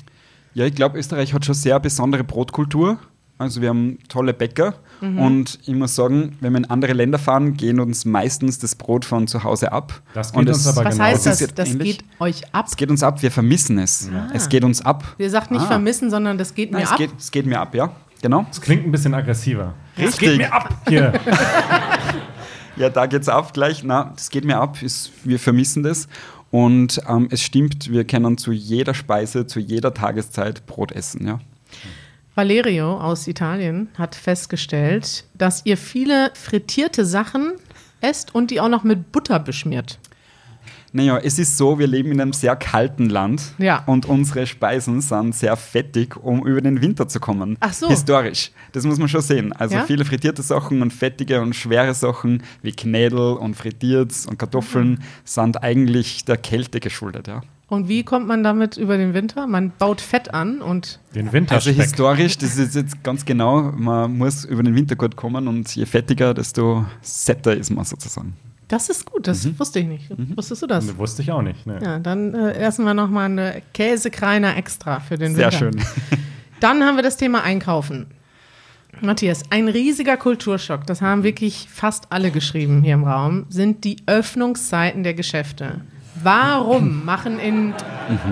Ja, 0.54 0.64
ich 0.66 0.76
glaube, 0.76 1.00
Österreich 1.00 1.34
hat 1.34 1.44
schon 1.44 1.56
sehr 1.56 1.80
besondere 1.80 2.24
Brotkultur. 2.24 3.00
Also 3.40 3.60
wir 3.60 3.70
haben 3.70 3.98
tolle 4.10 4.32
Bäcker 4.34 4.76
Mhm. 5.02 5.18
und 5.20 5.60
ich 5.66 5.74
muss 5.74 5.96
sagen, 5.96 6.38
wenn 6.40 6.54
wir 6.54 6.60
in 6.60 6.66
andere 6.70 6.94
Länder 6.94 7.18
fahren, 7.18 7.56
gehen 7.56 7.80
uns 7.80 8.06
meistens 8.06 8.60
das 8.60 8.76
Brot 8.76 9.04
von 9.04 9.28
zu 9.28 9.44
Hause 9.44 9.72
ab. 9.72 10.04
Das 10.14 10.32
geht 10.32 10.40
und 10.40 10.48
uns 10.50 10.68
aber 10.68 10.86
Was 10.86 10.94
genau. 10.94 11.04
heißt 11.06 11.26
Das 11.26 11.40
das? 11.40 11.54
Das 11.56 11.70
ähnlich. 11.72 11.98
geht 11.98 12.06
euch 12.20 12.44
ab. 12.54 12.68
Es 12.70 12.76
geht 12.78 12.92
uns 12.92 13.02
ab, 13.02 13.24
wir 13.24 13.32
vermissen 13.32 13.80
es. 13.80 14.08
Es 14.36 14.48
geht 14.50 14.64
uns 14.64 14.82
ab. 14.86 15.04
Wir 15.18 15.32
sagt 15.32 15.50
nicht 15.50 15.64
Ah. 15.64 15.68
vermissen, 15.68 16.12
sondern 16.12 16.38
das 16.38 16.54
geht 16.54 16.72
Nein, 16.72 16.82
mir 16.82 16.86
es, 16.86 16.92
ab. 16.92 16.98
geht, 17.00 17.10
es 17.18 17.32
geht 17.32 17.48
mir 17.48 17.60
ab, 17.60 17.74
ja. 17.74 17.92
Genau. 18.22 18.46
Das 18.50 18.62
klingt 18.62 18.86
ein 18.86 18.92
bisschen 18.92 19.16
aggressiver. 19.16 19.74
Es 19.98 20.04
Richtig. 20.14 20.20
geht 20.30 20.38
mir 20.38 20.54
ab 20.54 20.70
hier. 20.88 21.12
Ja, 22.78 22.90
da 22.90 23.06
geht's 23.06 23.30
ab 23.30 23.54
gleich. 23.54 23.84
Na, 23.86 24.12
das 24.16 24.30
geht 24.30 24.44
mir 24.44 24.58
ab. 24.58 24.82
Ist, 24.82 25.12
wir 25.24 25.40
vermissen 25.40 25.82
das. 25.84 26.10
Und 26.56 27.02
ähm, 27.06 27.28
es 27.32 27.42
stimmt, 27.42 27.92
wir 27.92 28.06
können 28.06 28.38
zu 28.38 28.54
jeder 28.54 28.94
Speise, 28.94 29.46
zu 29.46 29.60
jeder 29.60 29.94
Tageszeit 29.94 30.66
Brot 30.66 30.94
essen, 30.94 31.28
ja. 31.28 31.42
Valerio 32.34 32.98
aus 32.98 33.28
Italien 33.28 33.90
hat 33.98 34.16
festgestellt, 34.16 35.26
dass 35.34 35.66
ihr 35.66 35.76
viele 35.76 36.32
frittierte 36.34 37.06
Sachen 37.06 37.56
esst 38.00 38.34
und 38.34 38.52
die 38.52 38.62
auch 38.62 38.70
noch 38.70 38.86
mit 38.86 39.12
Butter 39.12 39.38
beschmiert. 39.38 40.00
Naja, 40.96 41.18
es 41.18 41.38
ist 41.40 41.58
so, 41.58 41.78
wir 41.78 41.88
leben 41.88 42.12
in 42.14 42.22
einem 42.22 42.32
sehr 42.32 42.56
kalten 42.56 43.10
Land 43.10 43.54
Ja. 43.58 43.84
und 43.86 44.06
unsere 44.06 44.48
Speisen 44.48 45.02
sind 45.02 45.36
sehr 45.36 45.58
fettig, 45.58 46.16
um 46.16 46.48
über 46.48 46.62
den 46.62 46.82
Winter 46.82 47.10
zu 47.10 47.20
kommen. 47.20 47.58
Ach 47.60 47.74
so. 47.74 47.90
Historisch. 47.90 48.52
Das 48.72 48.86
muss 48.86 48.98
man 48.98 49.10
schon 49.10 49.20
sehen. 49.20 49.52
Also 49.52 49.76
Ja? 49.76 49.84
viele 49.84 50.06
frittierte 50.06 50.42
Sachen 50.42 50.82
und 50.82 50.94
fettige 50.94 51.42
und 51.42 51.54
schwere 51.54 51.94
Sachen 51.94 52.44
wie 52.62 52.72
Knädel 52.72 53.34
und 53.34 53.56
Frittierts 53.56 54.26
und 54.26 54.40
Kartoffeln 54.40 54.92
Mhm. 54.92 54.98
sind 55.26 55.62
eigentlich 55.62 56.24
der 56.24 56.38
Kälte 56.38 56.80
geschuldet, 56.80 57.28
ja. 57.28 57.42
Und 57.68 57.90
wie 57.90 58.04
kommt 58.04 58.28
man 58.28 58.44
damit 58.44 58.78
über 58.78 58.96
den 58.96 59.14
Winter? 59.14 59.48
Man 59.48 59.74
baut 59.78 60.00
Fett 60.00 60.34
an 60.34 60.62
und 60.62 61.00
Den 61.14 61.24
Also 61.26 61.34
Winterspeck. 61.34 61.76
historisch, 61.76 62.38
das 62.38 62.58
ist 62.58 62.74
jetzt 62.76 63.04
ganz 63.04 63.26
genau, 63.26 63.74
man 63.76 64.18
muss 64.18 64.46
über 64.46 64.64
den 64.64 64.76
Winter 64.76 64.96
gut 64.96 65.18
kommen 65.18 65.48
und 65.50 65.76
je 65.76 65.86
fettiger, 65.86 66.34
desto 66.34 66.86
setter 67.02 67.54
ist 67.54 67.72
man 67.72 67.84
sozusagen. 67.84 68.34
Das 68.68 68.90
ist 68.90 69.06
gut, 69.06 69.28
das 69.28 69.46
Mhm. 69.46 69.60
wusste 69.60 69.80
ich 69.80 69.86
nicht. 69.88 70.10
Wusstest 70.36 70.62
du 70.62 70.68
das? 70.68 70.98
Wusste 70.98 71.22
ich 71.22 71.32
auch 71.32 71.42
nicht. 71.42 71.66
Ne. 71.66 71.80
Ja, 71.84 72.00
dann 72.00 72.34
äh, 72.34 72.54
essen 72.54 72.86
wir 72.86 72.94
nochmal 72.94 73.26
eine 73.26 73.62
Käsekreiner 73.74 74.58
extra 74.58 75.00
für 75.00 75.18
den 75.18 75.36
Sehr 75.36 75.52
Winter. 75.52 75.58
schön. 75.58 75.86
Dann 76.62 76.84
haben 76.84 76.96
wir 76.96 77.04
das 77.04 77.18
Thema 77.18 77.44
Einkaufen. 77.44 78.08
Matthias, 79.02 79.44
ein 79.52 79.68
riesiger 79.68 80.16
Kulturschock, 80.16 80.88
das 80.88 81.02
haben 81.02 81.24
wirklich 81.24 81.68
fast 81.70 82.12
alle 82.14 82.32
geschrieben 82.32 82.82
hier 82.82 82.94
im 82.94 83.04
Raum, 83.04 83.46
sind 83.50 83.84
die 83.84 83.98
Öffnungszeiten 84.06 85.04
der 85.04 85.14
Geschäfte. 85.14 85.82
Warum 86.24 87.04
machen 87.06 87.38
in 87.40 87.74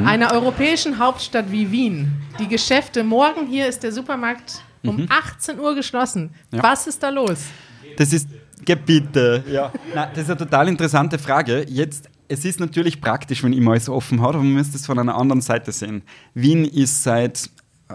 einer 0.06 0.32
europäischen 0.32 1.00
Hauptstadt 1.00 1.52
wie 1.52 1.70
Wien 1.72 2.14
die 2.40 2.48
Geschäfte, 2.48 3.04
morgen 3.04 3.46
hier 3.46 3.68
ist 3.68 3.84
der 3.84 3.92
Supermarkt 3.92 4.62
um 4.86 5.06
18 5.10 5.60
Uhr 5.60 5.76
geschlossen. 5.76 6.30
Ja. 6.52 6.64
Was 6.64 6.88
ist 6.88 7.04
da 7.04 7.10
los? 7.10 7.40
Das 7.98 8.14
ist 8.14 8.28
Gebiete, 8.66 9.44
ja. 9.52 9.72
Na, 9.94 10.08
das 10.08 10.24
ist 10.24 10.30
eine 10.30 10.38
total 10.38 10.68
interessante 10.68 11.18
Frage. 11.20 11.66
Jetzt, 11.68 12.10
es 12.28 12.46
ist 12.46 12.60
natürlich 12.60 13.02
praktisch, 13.02 13.44
wenn 13.44 13.54
immer 13.54 13.72
alles 13.72 13.90
offen 13.90 14.22
hat, 14.22 14.30
aber 14.30 14.44
man 14.44 14.54
müsste 14.54 14.78
es 14.78 14.86
von 14.86 15.00
einer 15.00 15.16
anderen 15.16 15.42
Seite 15.42 15.72
sehen. 15.72 16.04
Wien 16.34 16.66
ist 16.66 17.04
seit 17.04 17.50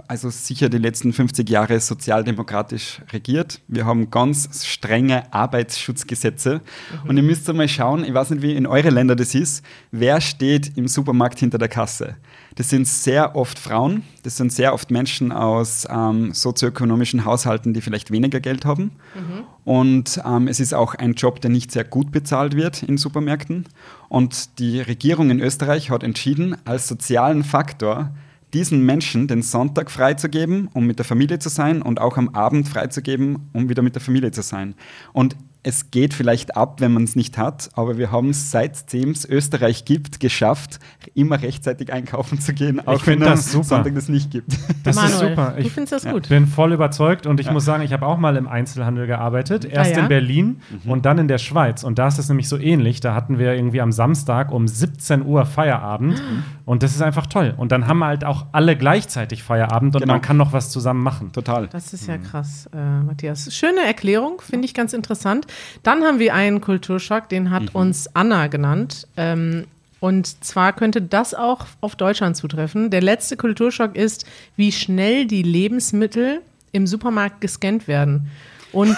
also 0.07 0.31
sicher 0.31 0.69
die 0.69 0.79
letzten 0.79 1.13
50 1.13 1.49
Jahre 1.49 1.81
sozialdemokratisch 1.81 3.01
regiert. 3.13 3.61
Wir 3.69 3.87
haben 3.87 4.11
ganz 4.11 4.67
strenge 4.67 5.33
Arbeitsschutzgesetze. 5.33 6.61
Mhm. 7.03 7.09
Und 7.09 7.17
ihr 7.17 7.23
müsst 7.23 7.53
mal 7.53 7.69
schauen, 7.69 8.05
ich 8.05 8.13
weiß 8.13 8.31
nicht, 8.31 8.43
wie 8.43 8.55
in 8.55 8.67
eure 8.67 8.91
Länder 8.91 9.17
das 9.17 9.35
ist, 9.35 9.65
wer 9.91 10.21
steht 10.21 10.77
im 10.77 10.89
Supermarkt 10.89 11.39
hinter 11.39 11.59
der 11.59 11.69
Kasse? 11.69 12.17
Das 12.55 12.71
sind 12.71 12.87
sehr 12.87 13.37
oft 13.37 13.59
Frauen, 13.59 14.03
das 14.25 14.37
sind 14.37 14.53
sehr 14.53 14.75
oft 14.75 14.91
Menschen 14.91 15.33
aus 15.33 15.87
ähm, 15.89 16.33
sozioökonomischen 16.35 17.25
Haushalten, 17.25 17.73
die 17.73 17.81
vielleicht 17.81 18.11
weniger 18.11 18.41
Geld 18.41 18.65
haben. 18.65 18.93
Mhm. 19.15 19.45
Und 19.65 20.21
ähm, 20.25 20.49
es 20.49 20.61
ist 20.61 20.75
auch 20.75 20.95
ein 20.95 21.15
Job, 21.15 21.41
der 21.41 21.51
nicht 21.51 21.71
sehr 21.71 21.85
gut 21.85 22.11
bezahlt 22.11 22.57
wird 22.57 22.83
in 22.83 22.99
Supermärkten. 22.99 23.67
Und 24.09 24.59
die 24.59 24.81
Regierung 24.81 25.31
in 25.31 25.41
Österreich 25.41 25.91
hat 25.91 26.03
entschieden, 26.03 26.57
als 26.65 26.89
sozialen 26.89 27.45
Faktor 27.45 28.13
diesen 28.55 28.85
Menschen 28.85 29.29
den 29.29 29.43
Sonntag 29.43 29.91
freizugeben, 29.91 30.69
um 30.73 30.87
mit 30.87 30.99
der 30.99 31.05
Familie 31.05 31.39
zu 31.39 31.49
sein 31.49 31.83
und 31.83 32.01
auch 32.01 32.17
am 32.17 32.31
Abend 32.31 32.69
freizugeben, 32.69 33.49
um 33.53 33.69
wieder 33.69 33.83
mit 33.83 33.95
der 33.95 34.03
Familie 34.03 34.31
zu 34.31 34.43
sein. 34.43 34.75
Und 35.13 35.37
es 35.69 35.91
geht 35.91 36.15
vielleicht 36.15 36.57
ab, 36.57 36.81
wenn 36.81 36.95
man 36.95 37.05
es 37.05 37.15
nicht 37.15 37.37
hat, 37.37 37.69
aber 37.75 37.99
wir 37.99 38.11
haben 38.11 38.31
es 38.31 38.51
seitdem 38.51 39.11
es 39.11 39.29
Österreich 39.29 39.85
gibt, 39.85 40.19
geschafft, 40.19 40.79
immer 41.13 41.43
rechtzeitig 41.43 41.93
einkaufen 41.93 42.41
zu 42.41 42.55
gehen, 42.55 42.87
auch 42.87 43.07
wenn 43.07 43.21
es 43.21 43.53
Sonntag 43.53 43.95
das 43.95 44.09
nicht 44.09 44.31
gibt. 44.31 44.51
Das 44.83 44.97
Manuel, 44.97 45.13
ist 45.13 45.21
super. 45.21 45.55
Ich 45.59 45.73
finde 45.73 45.91
das 45.91 46.07
gut. 46.07 46.31
bin 46.31 46.47
voll 46.47 46.73
überzeugt 46.73 47.27
und 47.27 47.39
ich 47.39 47.47
ja. 47.47 47.53
muss 47.53 47.67
sagen, 47.67 47.83
ich 47.83 47.93
habe 47.93 48.07
auch 48.07 48.17
mal 48.17 48.37
im 48.37 48.49
Einzelhandel 48.49 49.07
gearbeitet. 49.07 49.67
Ah, 49.67 49.75
Erst 49.75 49.93
ah, 49.93 49.97
ja? 49.97 50.03
in 50.05 50.09
Berlin 50.09 50.61
mhm. 50.71 50.91
und 50.91 51.05
dann 51.05 51.19
in 51.19 51.29
der 51.29 51.37
Schweiz. 51.37 51.85
Und 51.85 51.99
da 51.99 52.09
ist 52.09 52.19
es 52.19 52.31
nämlich 52.31 52.49
so 52.49 52.57
ähnlich. 52.57 53.01
Da 53.01 53.15
hatten 53.15 53.39
wir 53.39 53.53
irgendwie 53.53 53.83
am 53.83 53.93
Samstag 53.93 54.51
um 54.51 54.67
17 54.67 55.27
Uhr 55.27 55.45
Feierabend 55.45 56.15
mhm. 56.15 56.45
und 56.65 56.83
das 56.83 56.95
ist 56.95 57.03
einfach 57.03 57.27
toll. 57.27 57.53
Und 57.59 57.73
dann 57.73 57.87
haben 57.87 58.03
halt 58.03 58.25
auch 58.25 58.47
alle 58.53 58.75
gleichzeitig 58.75 59.43
Feierabend 59.43 59.97
und 59.97 60.01
genau. 60.01 60.15
man 60.15 60.23
kann 60.23 60.39
noch 60.39 60.55
was 60.55 60.71
zusammen 60.71 61.03
machen. 61.03 61.33
Total. 61.33 61.67
Das 61.67 61.93
ist 61.93 62.07
ja 62.07 62.17
mhm. 62.17 62.23
krass, 62.23 62.71
äh, 62.75 63.03
Matthias. 63.03 63.55
Schöne 63.55 63.81
Erklärung, 63.85 64.41
finde 64.41 64.65
ich 64.65 64.73
ganz 64.73 64.95
interessant. 64.95 65.47
Dann 65.83 66.03
haben 66.05 66.19
wir 66.19 66.35
einen 66.35 66.61
Kulturschock, 66.61 67.29
den 67.29 67.51
hat 67.51 67.63
mhm. 67.75 67.81
uns 67.81 68.15
Anna 68.15 68.47
genannt. 68.47 69.07
Ähm, 69.17 69.67
und 70.01 70.45
zwar 70.45 70.73
könnte 70.73 71.03
das 71.03 71.35
auch 71.35 71.67
auf 71.81 71.97
Deutschland 71.97 72.37
zutreffen. 72.37 72.91
Der 72.91 73.03
letzte 73.03 73.37
Kulturschock 73.37 73.97
ist, 73.97 74.25
wie 74.57 74.71
schnell 74.71 75.27
die 75.27 75.43
Lebensmittel 75.43 76.41
im 76.73 76.87
Supermarkt 76.87 77.41
gescannt 77.41 77.89
werden. 77.89 78.31
Und, 78.73 78.97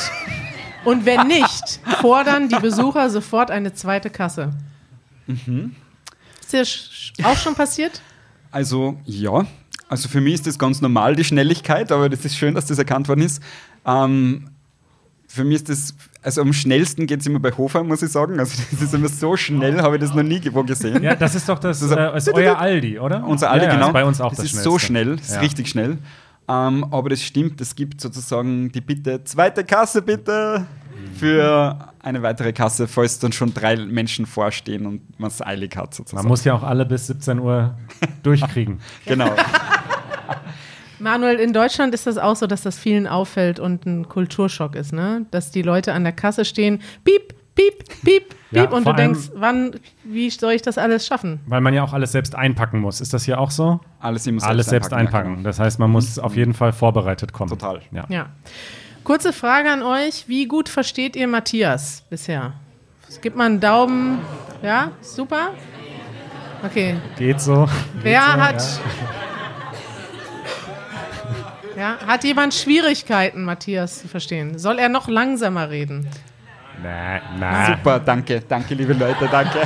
und 0.84 1.06
wenn 1.06 1.26
nicht, 1.26 1.80
fordern 2.00 2.48
die 2.48 2.56
Besucher 2.56 3.08
sofort 3.08 3.50
eine 3.50 3.72
zweite 3.72 4.10
Kasse. 4.10 4.52
Mhm. 5.26 5.74
Ist 6.50 6.52
dir 7.18 7.26
auch 7.26 7.36
schon 7.36 7.54
passiert? 7.54 8.02
Also 8.50 8.98
ja, 9.04 9.46
also 9.88 10.08
für 10.08 10.20
mich 10.20 10.34
ist 10.34 10.46
das 10.46 10.58
ganz 10.58 10.80
normal, 10.80 11.16
die 11.16 11.24
Schnelligkeit, 11.24 11.92
aber 11.92 12.08
das 12.08 12.24
ist 12.24 12.36
schön, 12.36 12.54
dass 12.54 12.66
das 12.66 12.78
erkannt 12.78 13.08
worden 13.08 13.22
ist. 13.22 13.42
Ähm, 13.86 14.50
für 15.32 15.44
mich 15.44 15.56
ist 15.56 15.68
das, 15.68 15.94
also 16.22 16.40
am 16.40 16.52
schnellsten 16.52 17.06
geht 17.06 17.20
es 17.20 17.26
immer 17.26 17.38
bei 17.38 17.52
Hofer, 17.52 17.84
muss 17.84 18.02
ich 18.02 18.10
sagen. 18.10 18.40
Also 18.40 18.60
das 18.70 18.82
ist 18.82 18.92
immer 18.92 19.08
so 19.08 19.36
schnell, 19.36 19.80
habe 19.80 19.94
ich 19.94 20.02
das 20.02 20.12
noch 20.12 20.24
nie 20.24 20.42
wo 20.52 20.64
gesehen. 20.64 21.02
Ja, 21.04 21.14
das 21.14 21.36
ist 21.36 21.48
doch 21.48 21.60
das, 21.60 21.78
das 21.78 21.90
ist, 21.90 21.96
äh, 21.96 22.16
ist 22.16 22.34
euer 22.34 22.58
Aldi, 22.58 22.98
oder? 22.98 23.24
Unser 23.24 23.50
Aldi, 23.50 23.66
ja, 23.66 23.70
ja, 23.70 23.76
genau. 23.76 23.86
Ist 23.88 23.92
bei 23.92 24.04
uns 24.04 24.20
auch 24.20 24.30
das, 24.30 24.38
das 24.38 24.46
ist 24.46 24.50
schnellste. 24.52 24.70
so 24.70 24.78
schnell, 24.78 25.16
das 25.16 25.30
ist 25.30 25.40
richtig 25.40 25.68
schnell. 25.68 25.98
Ähm, 26.48 26.84
aber 26.90 27.10
das 27.10 27.22
stimmt, 27.22 27.60
es 27.60 27.76
gibt 27.76 28.00
sozusagen 28.00 28.72
die 28.72 28.80
Bitte, 28.80 29.22
zweite 29.22 29.62
Kasse 29.62 30.02
bitte, 30.02 30.66
für 31.16 31.76
eine 32.00 32.22
weitere 32.22 32.52
Kasse, 32.52 32.88
falls 32.88 33.18
dann 33.18 33.32
schon 33.32 33.54
drei 33.54 33.76
Menschen 33.76 34.26
vorstehen 34.26 34.86
und 34.86 35.20
man 35.20 35.28
es 35.28 35.40
eilig 35.40 35.76
hat 35.76 35.94
sozusagen. 35.94 36.22
Man 36.22 36.28
muss 36.28 36.44
ja 36.44 36.54
auch 36.54 36.62
alle 36.62 36.86
bis 36.86 37.06
17 37.06 37.38
Uhr 37.38 37.76
durchkriegen. 38.22 38.80
genau. 39.06 39.34
Manuel, 41.00 41.36
in 41.40 41.52
Deutschland 41.52 41.94
ist 41.94 42.06
das 42.06 42.18
auch 42.18 42.36
so, 42.36 42.46
dass 42.46 42.62
das 42.62 42.78
vielen 42.78 43.06
auffällt 43.06 43.58
und 43.58 43.86
ein 43.86 44.08
Kulturschock 44.08 44.74
ist, 44.74 44.92
ne? 44.92 45.26
Dass 45.30 45.50
die 45.50 45.62
Leute 45.62 45.92
an 45.92 46.04
der 46.04 46.12
Kasse 46.12 46.44
stehen, 46.44 46.80
piep, 47.04 47.34
piep, 47.54 47.84
piep, 48.04 48.34
ja, 48.50 48.62
piep, 48.62 48.72
und 48.72 48.86
du 48.86 48.92
denkst, 48.92 49.30
wann, 49.34 49.72
wie 50.04 50.30
soll 50.30 50.52
ich 50.52 50.62
das 50.62 50.78
alles 50.78 51.06
schaffen? 51.06 51.40
Weil 51.46 51.60
man 51.60 51.74
ja 51.74 51.82
auch 51.82 51.92
alles 51.92 52.12
selbst 52.12 52.34
einpacken 52.34 52.80
muss. 52.80 53.00
Ist 53.00 53.14
das 53.14 53.24
hier 53.24 53.40
auch 53.40 53.50
so? 53.50 53.80
Alles, 53.98 54.24
selbst, 54.24 54.46
alles 54.46 54.66
selbst 54.66 54.92
einpacken. 54.92 55.16
einpacken. 55.16 55.34
Genau. 55.36 55.48
Das 55.48 55.58
heißt, 55.58 55.78
man 55.78 55.90
muss 55.90 56.16
mhm. 56.16 56.24
auf 56.24 56.36
jeden 56.36 56.54
Fall 56.54 56.72
vorbereitet 56.72 57.32
kommen. 57.32 57.50
Total. 57.50 57.80
Ja. 57.92 58.04
ja. 58.08 58.26
Kurze 59.04 59.32
Frage 59.32 59.70
an 59.70 59.82
euch: 59.82 60.28
Wie 60.28 60.46
gut 60.46 60.68
versteht 60.68 61.16
ihr 61.16 61.26
Matthias 61.26 62.04
bisher? 62.10 62.52
Gib 63.22 63.34
mal 63.34 63.46
einen 63.46 63.60
Daumen. 63.60 64.18
Ja, 64.62 64.92
super. 65.00 65.50
Okay. 66.64 66.96
Geht 67.16 67.40
so. 67.40 67.66
Wer 68.02 68.20
Geht 68.20 68.28
so, 68.28 68.40
hat. 68.40 68.62
Ja. 68.62 69.29
Ja, 71.80 71.96
hat 72.06 72.24
jemand 72.24 72.52
Schwierigkeiten, 72.52 73.42
Matthias 73.42 74.02
zu 74.02 74.08
verstehen? 74.08 74.58
Soll 74.58 74.78
er 74.78 74.90
noch 74.90 75.08
langsamer 75.08 75.70
reden? 75.70 76.06
Nein, 76.82 77.22
nein. 77.38 77.78
Super, 77.78 77.98
danke, 77.98 78.42
danke, 78.46 78.74
liebe 78.74 78.92
Leute, 78.92 79.26
danke. 79.32 79.62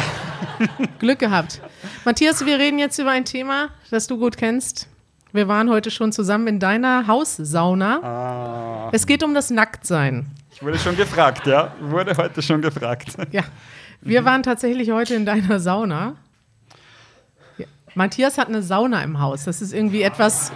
Glück 1.01 1.19
gehabt. 1.19 1.61
Matthias, 2.05 2.47
wir 2.47 2.57
reden 2.61 2.79
jetzt 2.79 3.01
über 3.01 3.11
ein 3.11 3.25
Thema, 3.25 3.71
das 3.91 4.07
du 4.07 4.17
gut 4.17 4.37
kennst. 4.37 4.87
Wir 5.33 5.49
waren 5.49 5.69
heute 5.69 5.91
schon 5.91 6.13
zusammen 6.13 6.47
in 6.47 6.61
deiner 6.61 7.09
Haussauna. 7.09 7.99
Ah. 8.05 8.91
Es 8.93 9.09
geht 9.09 9.25
um 9.25 9.35
das 9.35 9.51
Nacktsein. 9.51 10.31
Ich 10.53 10.63
wurde 10.63 10.79
schon 10.79 10.97
gefragt, 10.97 11.49
ja. 11.49 11.75
Wurde 11.81 12.17
heute 12.17 12.43
schon 12.43 12.63
gefragt. 12.63 13.09
Ja. 13.33 13.43
Wir 14.01 14.25
waren 14.25 14.45
tatsächlich 14.45 14.93
heute 14.93 15.17
in 15.17 15.27
deiner 15.27 15.59
Sauna. 15.59 16.15
Ja. 17.59 17.67
Matthias 17.97 18.39
hat 18.39 18.47
eine 18.47 18.63
Sauna 18.63 19.03
im 19.03 19.19
Haus. 19.19 19.43
Das 19.43 19.61
ist 19.61 19.73
irgendwie 19.73 20.03
etwas 20.03 20.53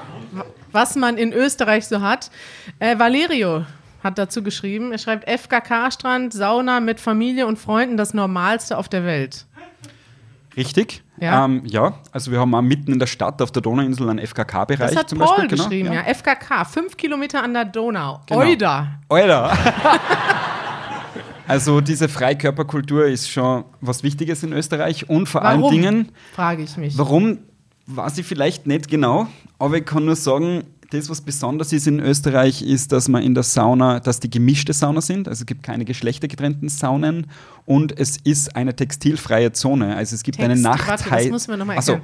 was 0.73 0.97
man 0.97 1.17
in 1.17 1.33
Österreich 1.33 1.87
so 1.87 2.01
hat. 2.01 2.31
Äh, 2.79 2.99
Valerio 2.99 3.65
hat 4.03 4.19
dazu 4.19 4.43
geschrieben, 4.43 4.93
er 4.93 4.99
schreibt 4.99 5.29
FKK-Strand, 5.29 6.33
Sauna 6.33 6.81
mit 6.81 7.01
Familie 7.01 7.47
und 7.47 7.59
Freunden, 7.59 7.97
das 7.97 8.15
Normalste 8.15 8.79
auf 8.79 8.89
der 8.89 9.05
Welt. 9.05 9.47
Richtig. 10.57 11.03
Ja. 11.21 11.45
Ähm, 11.45 11.63
ja, 11.67 11.95
also 12.13 12.33
wir 12.33 12.41
haben 12.41 12.55
auch 12.55 12.63
mitten 12.63 12.93
in 12.93 12.99
der 12.99 13.07
Stadt 13.07 13.41
auf 13.43 13.53
der 13.53 13.63
Donauinsel 13.63 14.09
einen 14.09 14.25
FKK-Bereich 14.25 15.07
zum 15.07 15.19
Paul 15.19 15.29
Beispiel. 15.29 15.49
Genau. 15.49 15.63
geschrieben, 15.65 15.93
ja. 15.93 16.07
ja. 16.07 16.15
FKK, 16.15 16.65
fünf 16.65 16.97
Kilometer 16.97 17.43
an 17.43 17.55
der 17.55 17.65
Donau. 17.65 18.21
Genau. 18.27 18.41
Oida. 18.41 18.89
Oida. 19.09 19.57
also 21.47 21.81
diese 21.81 22.09
Freikörperkultur 22.09 23.07
ist 23.07 23.31
schon 23.31 23.65
was 23.81 24.03
Wichtiges 24.03 24.43
in 24.43 24.53
Österreich 24.53 25.09
und 25.09 25.29
vor 25.29 25.43
warum? 25.43 25.65
allen 25.65 25.73
Dingen. 25.73 26.13
Frage 26.35 26.63
ich 26.63 26.77
mich. 26.77 26.99
Warum 26.99 27.39
weiß 27.89 28.19
ich 28.19 28.27
vielleicht 28.27 28.67
nicht 28.67 28.89
genau, 28.89 29.27
aber 29.59 29.79
ich 29.79 29.85
kann 29.85 30.05
nur 30.05 30.17
sagen, 30.17 30.65
das, 30.91 31.11
was 31.11 31.21
besonders 31.21 31.73
ist 31.73 31.87
in 31.87 32.01
Österreich, 32.01 32.63
ist, 32.63 32.93
dass 32.93 33.09
man 33.09 33.23
in 33.23 33.35
der 33.35 33.43
Sauna, 33.43 34.01
dass 34.01 34.21
die 34.21 34.31
gemischte 34.31 34.73
Sauna 34.73 35.03
sind. 35.03 35.29
Also 35.29 35.43
es 35.43 35.47
gibt 35.47 35.63
keine 35.63 35.85
geschlechtergetrennten 35.85 36.71
Saunen 36.71 37.27
und 37.67 37.99
es 37.99 38.17
ist 38.17 38.57
eine 38.57 38.75
textilfreie 38.75 39.53
Zone. 39.53 39.97
Also 39.97 40.15
es 40.15 40.23
gibt 40.23 40.39
Text, 40.39 40.51
eine 40.51 40.61
Nachtheizung. 40.61 41.11
Das 41.11 41.31
muss 41.31 41.49
man 41.49 41.59
nochmal 41.59 41.77
erklären. 41.77 42.01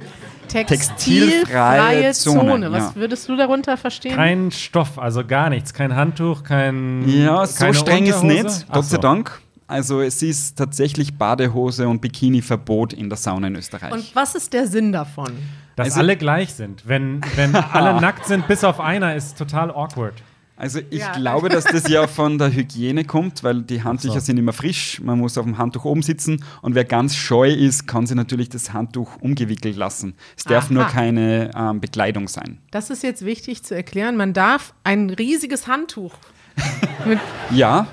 So, 0.47 0.47
textilfreie 0.49 2.11
Zone. 2.11 2.39
Zone. 2.39 2.71
Was 2.71 2.83
ja. 2.83 2.95
würdest 2.95 3.27
du 3.27 3.35
darunter 3.35 3.75
verstehen? 3.75 4.15
Kein 4.15 4.51
Stoff, 4.51 4.99
also 4.99 5.25
gar 5.25 5.49
nichts. 5.49 5.73
Kein 5.73 5.95
Handtuch, 5.95 6.43
kein. 6.43 7.09
Ja, 7.09 7.45
so 7.47 7.73
streng 7.73 8.05
ist 8.05 8.23
nicht, 8.23 8.67
Gott 8.71 8.85
sei 8.85 8.97
Dank. 8.97 9.41
Also 9.67 10.01
es 10.01 10.21
ist 10.21 10.59
tatsächlich 10.59 11.17
Badehose 11.17 11.87
und 11.87 11.99
Bikini-Verbot 11.99 12.93
in 12.93 13.09
der 13.09 13.17
Sauna 13.17 13.47
in 13.47 13.55
Österreich. 13.55 13.91
Und 13.91 14.15
was 14.15 14.35
ist 14.35 14.53
der 14.53 14.67
Sinn 14.67 14.91
davon? 14.91 15.31
Dass 15.75 15.87
also, 15.87 15.99
alle 15.99 16.15
gleich 16.15 16.53
sind. 16.53 16.87
Wenn, 16.87 17.21
wenn 17.35 17.55
alle 17.55 17.99
nackt 17.99 18.25
sind, 18.25 18.47
bis 18.47 18.63
auf 18.63 18.79
einer, 18.79 19.15
ist 19.15 19.37
total 19.37 19.71
awkward. 19.71 20.15
Also 20.57 20.79
ich 20.89 20.99
ja. 20.99 21.11
glaube, 21.11 21.49
dass 21.49 21.65
das 21.65 21.89
ja 21.89 22.07
von 22.07 22.37
der 22.37 22.53
Hygiene 22.53 23.03
kommt, 23.03 23.43
weil 23.43 23.61
die 23.61 23.83
Handtücher 23.83 24.13
so. 24.13 24.19
sind 24.21 24.37
immer 24.37 24.53
frisch, 24.53 25.01
man 25.01 25.19
muss 25.19 25.37
auf 25.37 25.43
dem 25.43 25.57
Handtuch 25.57 25.83
oben 25.83 26.01
sitzen 26.01 26.45
und 26.61 26.75
wer 26.75 26.85
ganz 26.85 27.15
scheu 27.15 27.49
ist, 27.51 27.87
kann 27.87 28.07
sich 28.07 28.15
natürlich 28.15 28.47
das 28.47 28.71
Handtuch 28.71 29.17
umgewickelt 29.19 29.75
lassen. 29.75 30.15
Es 30.37 30.45
darf 30.45 30.65
Aha. 30.65 30.73
nur 30.73 30.85
keine 30.85 31.51
ähm, 31.55 31.81
Bekleidung 31.81 32.29
sein. 32.29 32.59
Das 32.71 32.89
ist 32.89 33.03
jetzt 33.03 33.25
wichtig 33.25 33.63
zu 33.63 33.75
erklären. 33.75 34.15
Man 34.15 34.31
darf 34.31 34.73
ein 34.85 35.09
riesiges 35.09 35.67
Handtuch. 35.67 36.13
ja, 37.51 37.87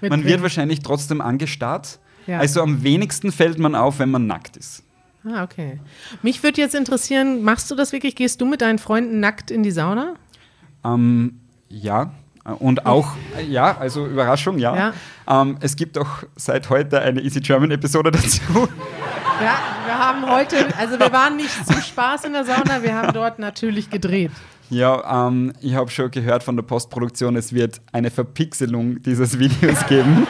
man 0.00 0.24
wird 0.24 0.42
wahrscheinlich 0.42 0.80
trotzdem 0.80 1.20
angestarrt. 1.20 2.00
Ja. 2.26 2.40
Also 2.40 2.60
am 2.60 2.82
wenigsten 2.82 3.30
fällt 3.30 3.60
man 3.60 3.76
auf, 3.76 4.00
wenn 4.00 4.10
man 4.10 4.26
nackt 4.26 4.56
ist. 4.56 4.82
Ah, 5.24 5.42
okay. 5.44 5.80
Mich 6.22 6.42
würde 6.42 6.60
jetzt 6.60 6.74
interessieren, 6.74 7.42
machst 7.42 7.70
du 7.70 7.74
das 7.74 7.92
wirklich? 7.92 8.16
Gehst 8.16 8.40
du 8.40 8.46
mit 8.46 8.62
deinen 8.62 8.78
Freunden 8.78 9.20
nackt 9.20 9.50
in 9.50 9.62
die 9.62 9.70
Sauna? 9.70 10.14
Ähm, 10.84 11.40
ja. 11.68 12.12
Und 12.58 12.86
auch, 12.86 13.12
ja, 13.48 13.76
also 13.76 14.06
Überraschung, 14.06 14.58
ja. 14.58 14.74
ja. 14.74 14.92
Ähm, 15.28 15.58
es 15.60 15.76
gibt 15.76 15.98
auch 15.98 16.24
seit 16.36 16.70
heute 16.70 17.00
eine 17.00 17.20
Easy 17.20 17.40
German 17.40 17.70
Episode 17.70 18.10
dazu. 18.10 18.68
Ja, 19.42 19.58
wir 19.86 19.98
haben 19.98 20.30
heute, 20.30 20.68
also 20.76 20.98
wir 20.98 21.10
waren 21.12 21.36
nicht 21.36 21.66
zum 21.66 21.80
Spaß 21.80 22.26
in 22.26 22.34
der 22.34 22.44
Sauna, 22.44 22.82
wir 22.82 22.94
haben 22.94 23.14
dort 23.14 23.38
natürlich 23.38 23.88
gedreht. 23.88 24.32
Ja, 24.68 25.28
ähm, 25.28 25.54
ich 25.62 25.74
habe 25.74 25.90
schon 25.90 26.10
gehört 26.10 26.42
von 26.42 26.56
der 26.56 26.62
Postproduktion, 26.62 27.36
es 27.36 27.54
wird 27.54 27.80
eine 27.90 28.10
Verpixelung 28.10 29.00
dieses 29.00 29.38
Videos 29.38 29.86
geben. 29.86 30.26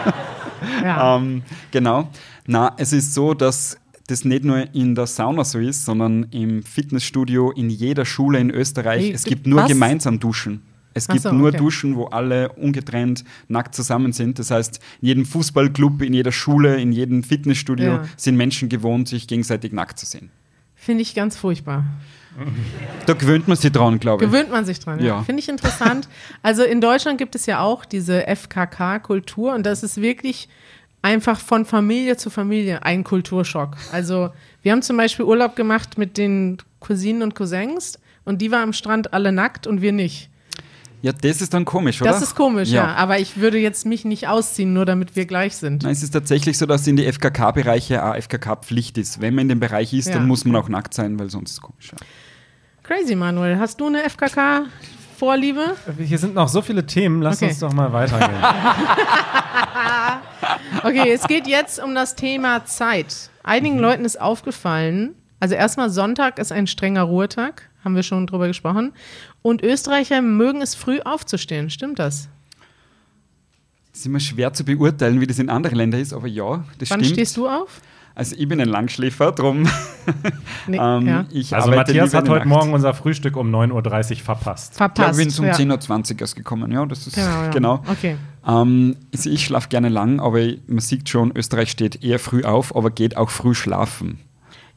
ja. 0.84 1.16
ähm, 1.16 1.42
genau. 1.72 2.08
Na, 2.46 2.72
es 2.76 2.92
ist 2.92 3.12
so, 3.14 3.34
dass 3.34 3.78
das 4.10 4.24
nicht 4.24 4.44
nur 4.44 4.74
in 4.74 4.94
der 4.94 5.06
Sauna 5.06 5.44
so 5.44 5.58
ist, 5.58 5.84
sondern 5.84 6.24
im 6.30 6.62
Fitnessstudio 6.62 7.50
in 7.52 7.70
jeder 7.70 8.04
Schule 8.04 8.38
in 8.38 8.50
Österreich. 8.50 9.04
Hey, 9.04 9.12
es 9.12 9.24
gibt 9.24 9.46
nur 9.46 9.62
was? 9.62 9.68
gemeinsam 9.68 10.18
Duschen. 10.18 10.62
Es 10.92 11.06
gibt 11.06 11.22
so, 11.22 11.32
nur 11.32 11.48
okay. 11.48 11.58
Duschen, 11.58 11.94
wo 11.96 12.06
alle 12.06 12.50
ungetrennt 12.52 13.24
nackt 13.48 13.74
zusammen 13.74 14.12
sind. 14.12 14.38
Das 14.40 14.50
heißt, 14.50 14.80
in 15.00 15.08
jedem 15.08 15.24
Fußballclub, 15.24 16.02
in 16.02 16.14
jeder 16.14 16.32
Schule, 16.32 16.80
in 16.80 16.92
jedem 16.92 17.22
Fitnessstudio 17.22 17.86
Ja. 17.86 18.04
sind 18.16 18.36
Menschen 18.36 18.68
gewohnt, 18.68 19.06
sich 19.08 19.28
gegenseitig 19.28 19.72
nackt 19.72 19.98
zu 19.98 20.06
sehen. 20.06 20.30
Finde 20.74 21.02
ich 21.02 21.14
ganz 21.14 21.36
furchtbar. 21.36 21.84
Da 23.06 23.12
gewöhnt 23.12 23.46
man 23.48 23.56
sich 23.56 23.70
dran, 23.70 24.00
glaube 24.00 24.24
ich. 24.24 24.30
Gewöhnt 24.30 24.50
man 24.50 24.64
sich 24.64 24.80
dran, 24.80 24.98
ja. 25.00 25.06
Ja. 25.06 25.22
Finde 25.22 25.40
ich 25.40 25.48
interessant. 25.48 26.08
Also 26.42 26.62
in 26.62 26.80
Deutschland 26.80 27.18
gibt 27.18 27.34
es 27.34 27.46
ja 27.46 27.60
auch 27.60 27.84
diese 27.84 28.26
FKK-Kultur 28.26 29.54
und 29.54 29.66
das 29.66 29.82
ist 29.82 30.00
wirklich 30.00 30.48
einfach 31.02 31.40
von 31.40 31.64
Familie 31.64 32.16
zu 32.16 32.30
Familie 32.30 32.82
ein 32.84 33.04
Kulturschock. 33.04 33.76
Also 33.92 34.30
wir 34.62 34.72
haben 34.72 34.82
zum 34.82 34.96
Beispiel 34.96 35.24
Urlaub 35.24 35.56
gemacht 35.56 35.98
mit 35.98 36.18
den 36.18 36.58
Cousinen 36.80 37.22
und 37.22 37.34
Cousins 37.34 37.98
und 38.24 38.40
die 38.42 38.50
waren 38.50 38.62
am 38.64 38.72
Strand 38.72 39.12
alle 39.12 39.32
nackt 39.32 39.66
und 39.66 39.80
wir 39.82 39.92
nicht. 39.92 40.28
Ja, 41.02 41.12
das 41.12 41.40
ist 41.40 41.54
dann 41.54 41.64
komisch, 41.64 42.02
oder? 42.02 42.10
Das 42.10 42.20
ist 42.20 42.34
komisch, 42.34 42.68
ja. 42.68 42.94
Aber 42.94 43.18
ich 43.18 43.38
würde 43.38 43.56
jetzt 43.56 43.86
mich 43.86 44.04
nicht 44.04 44.28
ausziehen, 44.28 44.74
nur 44.74 44.84
damit 44.84 45.16
wir 45.16 45.24
gleich 45.24 45.56
sind. 45.56 45.82
Nein, 45.84 45.92
es 45.92 46.02
ist 46.02 46.10
tatsächlich 46.10 46.58
so, 46.58 46.66
dass 46.66 46.86
in 46.86 46.96
die 46.96 47.10
FKK-Bereiche 47.10 48.04
auch 48.04 48.14
FKK-Pflicht 48.14 48.98
ist. 48.98 49.18
Wenn 49.18 49.34
man 49.34 49.42
in 49.44 49.48
dem 49.48 49.60
Bereich 49.60 49.94
ist, 49.94 50.08
Ja. 50.08 50.14
dann 50.16 50.26
muss 50.28 50.44
man 50.44 50.56
auch 50.56 50.68
nackt 50.68 50.92
sein, 50.92 51.18
weil 51.18 51.30
sonst 51.30 51.52
ist 51.52 51.56
es 51.56 51.60
komisch. 51.62 51.92
Ja. 51.92 51.98
Crazy, 52.82 53.14
Manuel. 53.16 53.58
Hast 53.58 53.80
du 53.80 53.86
eine 53.86 54.02
FKK-Vorliebe? 55.20 55.76
Hier 55.98 56.18
sind 56.18 56.34
noch 56.34 56.48
so 56.48 56.62
viele 56.62 56.84
Themen, 56.86 57.22
lass 57.22 57.36
Okay. 57.36 57.48
uns 57.50 57.58
doch 57.58 57.72
mal 57.72 57.92
weitergehen. 57.92 58.30
Okay, 60.82 61.12
es 61.12 61.26
geht 61.26 61.46
jetzt 61.46 61.78
um 61.82 61.94
das 61.94 62.14
Thema 62.16 62.64
Zeit. 62.64 63.28
Einigen 63.42 63.78
Leuten 63.78 64.04
ist 64.06 64.18
aufgefallen, 64.18 65.14
also 65.38 65.54
erstmal 65.54 65.90
Sonntag 65.90 66.38
ist 66.38 66.52
ein 66.52 66.66
strenger 66.66 67.02
Ruhetag, 67.02 67.68
haben 67.84 67.94
wir 67.94 68.02
schon 68.02 68.26
drüber 68.26 68.46
gesprochen. 68.48 68.92
Und 69.42 69.62
Österreicher 69.62 70.22
mögen 70.22 70.62
es 70.62 70.74
früh 70.74 71.00
aufzustehen, 71.00 71.68
stimmt 71.68 71.98
das? 71.98 72.28
Es 73.92 74.00
ist 74.00 74.06
immer 74.06 74.20
schwer 74.20 74.54
zu 74.54 74.64
beurteilen, 74.64 75.20
wie 75.20 75.26
das 75.26 75.38
in 75.38 75.50
anderen 75.50 75.76
Ländern 75.76 76.00
ist, 76.00 76.14
aber 76.14 76.28
ja, 76.28 76.64
das 76.78 76.88
Wann 76.90 77.00
stimmt. 77.00 77.16
stehst 77.16 77.36
du 77.36 77.46
auf? 77.48 77.80
Also 78.20 78.36
ich 78.38 78.46
bin 78.46 78.60
ein 78.60 78.68
Langschläfer, 78.68 79.32
drum 79.32 79.66
Nee, 80.66 80.76
ähm, 80.80 81.06
ja. 81.06 81.24
ich 81.32 81.54
Also 81.54 81.70
Matthias 81.70 82.12
hat 82.12 82.28
heute 82.28 82.40
Nacht. 82.40 82.48
Morgen 82.48 82.74
unser 82.74 82.92
Frühstück 82.92 83.34
um 83.34 83.50
9.30 83.50 84.10
Uhr 84.10 84.16
verpasst. 84.18 84.72
Ja, 84.74 84.76
Verpasst. 84.76 85.18
ich 85.18 85.24
bin 85.24 85.30
zum 85.30 85.46
ja. 85.46 85.54
10.20 85.54 86.12
Uhr 86.16 86.20
erst 86.20 86.36
gekommen, 86.36 86.70
ja, 86.70 86.84
das 86.84 87.06
ist 87.06 87.14
Genau, 87.14 87.26
ja. 87.30 87.48
genau. 87.48 87.82
Okay. 87.90 88.16
Ähm, 88.46 88.96
also 89.14 89.30
ich 89.30 89.46
schlafe 89.46 89.68
gerne 89.70 89.88
lang, 89.88 90.20
aber 90.20 90.38
man 90.66 90.80
sieht 90.80 91.08
schon, 91.08 91.32
Österreich 91.34 91.70
steht 91.70 92.04
eher 92.04 92.18
früh 92.18 92.44
auf, 92.44 92.76
aber 92.76 92.90
geht 92.90 93.16
auch 93.16 93.30
früh 93.30 93.54
schlafen. 93.54 94.18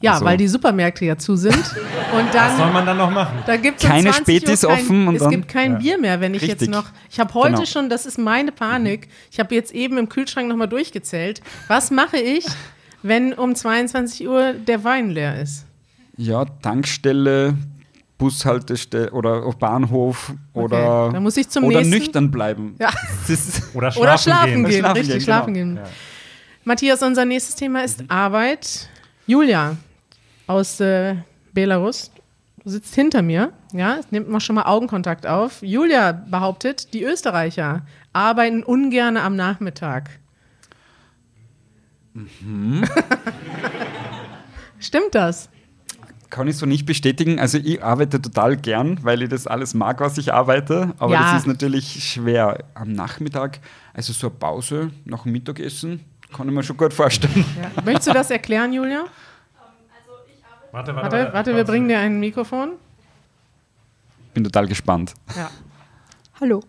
Ja, 0.00 0.12
Also- 0.14 0.24
weil 0.24 0.38
die 0.38 0.48
Supermärkte 0.48 1.04
ja 1.04 1.18
zu 1.18 1.36
sind. 1.36 1.54
Und 2.16 2.32
Was 2.32 2.50
soll 2.56 2.64
dann. 2.64 2.72
man 2.72 2.86
dann 2.86 2.96
noch 2.96 3.10
machen? 3.10 3.38
Da 3.46 3.56
gibt's 3.58 3.82
Keine 3.84 4.08
um 4.08 4.14
20 4.14 4.36
Spätis 4.38 4.60
kein, 4.62 4.70
offen 4.70 5.08
und 5.08 5.16
Es 5.16 5.22
dann- 5.22 5.30
gibt 5.32 5.48
kein 5.48 5.72
Ja. 5.72 5.78
Bier 5.78 5.98
mehr, 5.98 6.20
wenn 6.20 6.32
ich 6.32 6.42
jetzt 6.42 6.62
Richtig. 6.62 6.70
noch. 6.70 6.84
Ich 7.10 7.20
habe 7.20 7.34
heute 7.34 7.52
Genau. 7.56 7.64
schon, 7.66 7.90
das 7.90 8.06
ist 8.06 8.18
meine 8.18 8.52
Panik. 8.52 9.08
Ich 9.30 9.38
habe 9.38 9.54
jetzt 9.54 9.74
eben 9.74 9.98
im 9.98 10.08
Kühlschrank 10.08 10.48
nochmal 10.48 10.68
durchgezählt. 10.68 11.42
Was 11.68 11.90
mache 11.90 12.16
ich, 12.18 12.46
wenn 13.04 13.32
um 13.34 13.54
22 13.54 14.26
Uhr 14.26 14.54
der 14.54 14.82
Wein 14.82 15.10
leer 15.10 15.40
ist? 15.40 15.64
Ja, 16.16 16.44
Tankstelle, 16.62 17.56
Bushaltestelle 18.18 19.10
oder 19.12 19.42
Bahnhof 19.52 20.32
oder, 20.52 21.10
dann 21.12 21.22
muss 21.22 21.36
ich 21.36 21.48
zum 21.48 21.64
oder 21.64 21.78
nächsten- 21.78 21.94
nüchtern 21.98 22.30
bleiben. 22.30 22.74
Ja. 22.78 22.90
Oder 23.74 23.90
schlafen, 23.90 24.02
Oder 24.02 24.18
schlafen 24.18 24.46
gehen. 24.54 24.64
gehen, 24.64 24.78
Schlafen 24.80 24.96
richtig, 24.96 25.14
gehen, 25.16 25.20
schlafen 25.22 25.54
genau. 25.54 25.74
gehen. 25.76 25.84
Ja. 25.84 25.90
Matthias, 26.64 27.02
unser 27.02 27.24
nächstes 27.24 27.56
Thema 27.56 27.82
ist 27.84 28.04
Arbeit. 28.08 28.88
Julia 29.26 29.76
aus 30.46 30.78
äh, 30.80 31.16
Belarus, 31.52 32.10
du 32.62 32.70
sitzt 32.70 32.94
hinter 32.94 33.22
mir, 33.22 33.52
ja, 33.72 34.00
nimmt 34.10 34.28
mal 34.28 34.40
schon 34.40 34.54
mal 34.56 34.64
Augenkontakt 34.66 35.26
auf. 35.26 35.62
Julia 35.62 36.12
behauptet, 36.12 36.92
die 36.94 37.02
Österreicher 37.02 37.84
arbeiten 38.12 38.62
ungern 38.62 39.16
am 39.16 39.34
Nachmittag. 39.36 40.10
Mhm. 42.14 42.84
Stimmt 44.78 45.14
das? 45.14 45.48
kann 46.30 46.48
ich 46.48 46.56
so 46.56 46.66
nicht 46.66 46.84
bestätigen. 46.84 47.38
Also 47.38 47.58
ich 47.58 47.80
arbeite 47.84 48.20
total 48.20 48.56
gern, 48.56 48.98
weil 49.04 49.22
ich 49.22 49.28
das 49.28 49.46
alles 49.46 49.72
mag, 49.72 50.00
was 50.00 50.18
ich 50.18 50.32
arbeite. 50.34 50.92
Aber 50.98 51.12
Ja. 51.12 51.20
das 51.32 51.42
ist 51.42 51.46
natürlich 51.46 52.02
schwer. 52.12 52.64
Am 52.74 52.90
Nachmittag, 52.92 53.60
also 53.92 54.12
so 54.12 54.26
eine 54.26 54.34
Pause 54.36 54.90
nach 55.04 55.22
dem 55.22 55.30
Mittagessen, 55.30 56.00
kann 56.36 56.48
ich 56.48 56.54
mir 56.54 56.64
schon 56.64 56.76
gut 56.76 56.92
vorstellen. 56.92 57.44
Ja. 57.76 57.82
Möchtest 57.84 58.08
du 58.08 58.12
das 58.14 58.32
erklären, 58.32 58.72
Julia? 58.72 59.04
Warte, 60.72 60.96
Warte, 60.96 61.30
warte, 61.32 61.54
wir 61.54 61.62
bringen 61.62 61.86
dir 61.86 62.00
ein 62.00 62.18
Mikrofon. 62.18 62.70
Ich 64.26 64.32
bin 64.34 64.42
total 64.42 64.66
gespannt. 64.66 65.14
Ja. 65.36 65.48
Hallo. 66.40 66.64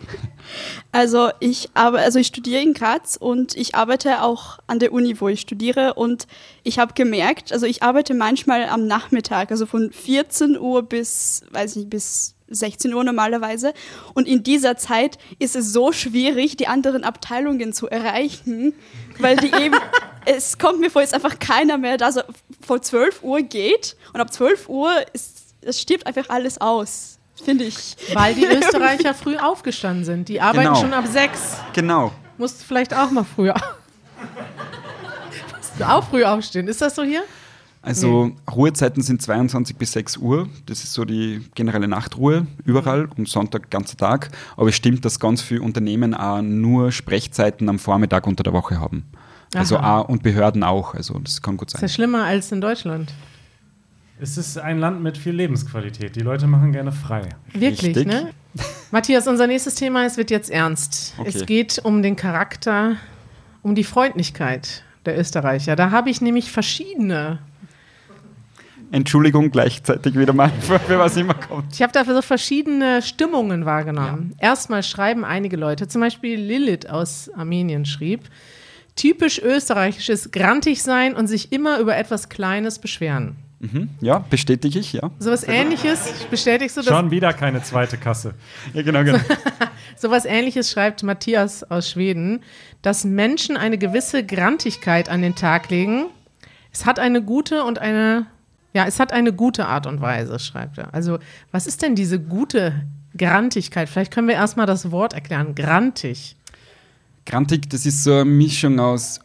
also 0.92 1.30
ich 1.40 1.70
aber 1.74 1.98
also 1.98 2.18
ich 2.18 2.28
studiere 2.28 2.62
in 2.62 2.74
Graz 2.74 3.16
und 3.16 3.56
ich 3.56 3.74
arbeite 3.74 4.22
auch 4.22 4.58
an 4.66 4.78
der 4.78 4.92
Uni, 4.92 5.20
wo 5.20 5.28
ich 5.28 5.40
studiere. 5.40 5.94
Und 5.94 6.26
ich 6.62 6.78
habe 6.78 6.94
gemerkt, 6.94 7.52
also 7.52 7.66
ich 7.66 7.82
arbeite 7.82 8.14
manchmal 8.14 8.68
am 8.68 8.86
Nachmittag, 8.86 9.50
also 9.50 9.66
von 9.66 9.92
14 9.92 10.58
Uhr 10.58 10.82
bis 10.82 11.42
weiß 11.50 11.76
nicht 11.76 11.90
bis 11.90 12.34
16 12.48 12.94
Uhr 12.94 13.04
normalerweise. 13.04 13.74
Und 14.14 14.26
in 14.26 14.42
dieser 14.42 14.76
Zeit 14.76 15.18
ist 15.38 15.56
es 15.56 15.72
so 15.72 15.92
schwierig, 15.92 16.56
die 16.56 16.66
anderen 16.66 17.04
Abteilungen 17.04 17.72
zu 17.72 17.88
erreichen, 17.88 18.74
weil 19.18 19.36
die 19.36 19.52
eben 19.52 19.76
es 20.24 20.58
kommt 20.58 20.80
mir 20.80 20.90
vor, 20.90 21.02
ist 21.02 21.14
einfach 21.14 21.38
keiner 21.38 21.78
mehr 21.78 21.96
da, 21.96 22.12
so 22.12 22.22
vor 22.60 22.80
12 22.80 23.22
Uhr 23.22 23.42
geht 23.42 23.96
und 24.12 24.20
ab 24.20 24.32
12 24.32 24.68
Uhr 24.68 24.90
ist 25.12 25.38
es 25.60 25.80
stirbt 25.80 26.06
einfach 26.06 26.28
alles 26.28 26.60
aus, 26.60 27.17
finde 27.40 27.64
ich. 27.64 27.96
Weil 28.14 28.34
die 28.34 28.44
Österreicher 28.46 29.14
früh 29.14 29.36
aufgestanden 29.36 30.04
sind. 30.04 30.28
Die 30.28 30.40
arbeiten 30.40 30.68
Genau. 30.68 30.80
schon 30.80 30.94
ab 30.94 31.06
sechs. 31.06 31.56
Genau. 31.72 32.12
Musst 32.36 32.62
vielleicht 32.64 32.94
auch 32.94 33.10
mal 33.10 33.24
früher. 33.24 33.54
Musst 35.56 35.72
du 35.78 35.88
auch 35.88 36.04
früh 36.08 36.24
aufstehen. 36.24 36.68
Ist 36.68 36.80
das 36.80 36.94
so 36.94 37.02
hier? 37.02 37.22
Also 37.80 38.32
Ruhezeiten 38.50 39.02
sind 39.02 39.22
22 39.22 39.76
bis 39.76 39.92
6 39.92 40.16
Uhr. 40.18 40.48
Das 40.66 40.82
ist 40.82 40.92
so 40.92 41.04
die 41.04 41.48
generelle 41.54 41.88
Nachtruhe 41.88 42.46
überall 42.64 43.08
und 43.16 43.28
Sonntag 43.28 43.70
ganzer 43.70 43.96
Tag. 43.96 44.30
Aber 44.56 44.68
es 44.68 44.74
stimmt, 44.74 45.04
dass 45.04 45.20
ganz 45.20 45.40
viele 45.42 45.62
Unternehmen 45.62 46.12
auch 46.14 46.42
nur 46.42 46.92
Sprechzeiten 46.92 47.68
am 47.68 47.78
Vormittag 47.78 48.26
unter 48.26 48.42
der 48.42 48.52
Woche 48.52 48.80
haben. 48.80 49.04
Also 49.54 49.78
Aha. 49.78 50.00
auch, 50.00 50.08
und 50.08 50.22
Behörden 50.22 50.62
auch. 50.64 50.94
Also 50.94 51.18
das 51.20 51.40
kann 51.40 51.56
gut 51.56 51.68
Ist 51.68 51.74
ja 51.74 51.80
sein. 51.80 51.88
schlimmer 51.88 52.24
als 52.24 52.52
in 52.52 52.60
Deutschland. 52.60 53.12
Es 54.20 54.36
ist 54.36 54.58
ein 54.58 54.78
Land 54.78 55.00
mit 55.02 55.16
viel 55.16 55.32
Lebensqualität. 55.34 56.16
Die 56.16 56.20
Leute 56.20 56.48
machen 56.48 56.72
gerne 56.72 56.90
frei. 56.90 57.28
Wirklich, 57.52 57.96
Richtig. 57.96 58.06
ne? 58.06 58.30
Matthias, 58.90 59.28
unser 59.28 59.46
nächstes 59.46 59.76
Thema, 59.76 60.04
es 60.04 60.16
wird 60.16 60.30
jetzt 60.30 60.50
ernst. 60.50 61.14
Okay. 61.18 61.30
Es 61.32 61.46
geht 61.46 61.80
um 61.84 62.02
den 62.02 62.16
Charakter, 62.16 62.96
um 63.62 63.76
die 63.76 63.84
Freundlichkeit 63.84 64.82
der 65.06 65.18
Österreicher. 65.18 65.76
Da 65.76 65.92
habe 65.92 66.10
ich 66.10 66.20
nämlich 66.20 66.50
verschiedene. 66.50 67.38
Entschuldigung 68.90 69.50
gleichzeitig 69.50 70.18
wieder 70.18 70.32
mal, 70.32 70.50
für, 70.60 70.98
was 70.98 71.16
immer 71.16 71.34
kommt. 71.34 71.74
Ich 71.74 71.82
habe 71.82 71.92
da 71.92 72.04
so 72.04 72.22
verschiedene 72.22 73.02
Stimmungen 73.02 73.66
wahrgenommen. 73.66 74.34
Erstmal 74.38 74.82
schreiben 74.82 75.24
einige 75.24 75.56
Leute, 75.56 75.86
zum 75.86 76.00
Beispiel 76.00 76.40
Lilith 76.40 76.88
aus 76.88 77.30
Armenien 77.36 77.84
schrieb, 77.84 78.22
typisch 78.96 79.38
österreichisch 79.38 80.08
ist 80.08 80.32
grantig 80.32 80.82
sein 80.82 81.14
und 81.14 81.28
sich 81.28 81.52
immer 81.52 81.78
über 81.78 81.96
etwas 81.96 82.28
Kleines 82.28 82.80
beschweren. 82.80 83.36
Mhm. 83.60 83.88
Ja, 84.00 84.18
bestätige 84.18 84.78
ich, 84.78 84.92
ja. 84.92 85.10
Sowas 85.18 85.42
ähnliches 85.42 86.12
bestätigst 86.30 86.76
du 86.76 86.80
das? 86.82 86.88
Schon 86.88 87.10
wieder 87.10 87.32
keine 87.32 87.62
zweite 87.62 87.96
Kasse. 87.96 88.34
Ja, 88.72 88.82
genau, 88.82 89.02
genau. 89.02 89.18
Sowas 89.96 90.24
ähnliches 90.24 90.70
schreibt 90.70 91.02
Matthias 91.02 91.64
aus 91.64 91.90
Schweden, 91.90 92.40
dass 92.82 93.04
Menschen 93.04 93.56
eine 93.56 93.78
gewisse 93.78 94.24
Grantigkeit 94.24 95.08
an 95.08 95.22
den 95.22 95.34
Tag 95.34 95.70
legen. 95.70 96.06
Es 96.72 96.86
hat 96.86 97.00
eine 97.00 97.22
gute 97.22 97.64
und 97.64 97.80
eine, 97.80 98.26
ja, 98.74 98.86
es 98.86 99.00
hat 99.00 99.12
eine 99.12 99.32
gute 99.32 99.66
Art 99.66 99.86
und 99.86 100.00
Weise, 100.00 100.38
schreibt 100.38 100.78
er. 100.78 100.94
Also, 100.94 101.18
was 101.50 101.66
ist 101.66 101.82
denn 101.82 101.96
diese 101.96 102.20
gute 102.20 102.86
Grantigkeit? 103.16 103.88
Vielleicht 103.88 104.12
können 104.12 104.28
wir 104.28 104.36
erstmal 104.36 104.66
das 104.66 104.92
Wort 104.92 105.14
erklären. 105.14 105.56
Grantig. 105.56 106.36
Grantig, 107.26 107.68
das 107.68 107.86
ist 107.86 108.04
so 108.04 108.12
eine 108.12 108.24
Mischung 108.26 108.78
aus 108.78 109.20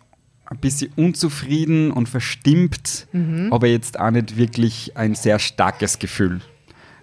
ein 0.53 0.59
bisschen 0.59 0.91
unzufrieden 0.95 1.91
und 1.91 2.07
verstimmt, 2.09 3.07
aber 3.51 3.67
jetzt 3.67 3.99
auch 3.99 4.11
nicht 4.11 4.37
wirklich 4.37 4.95
ein 4.95 5.15
sehr 5.15 5.39
starkes 5.39 5.99
Gefühl. 5.99 6.41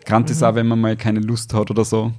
Grant 0.07 0.31
ist 0.31 0.43
auch, 0.43 0.55
wenn 0.55 0.67
man 0.67 0.81
mal 0.81 0.97
keine 0.97 1.21
Lust 1.21 1.53
hat 1.55 1.71
oder 1.71 1.85
so. 1.85 2.13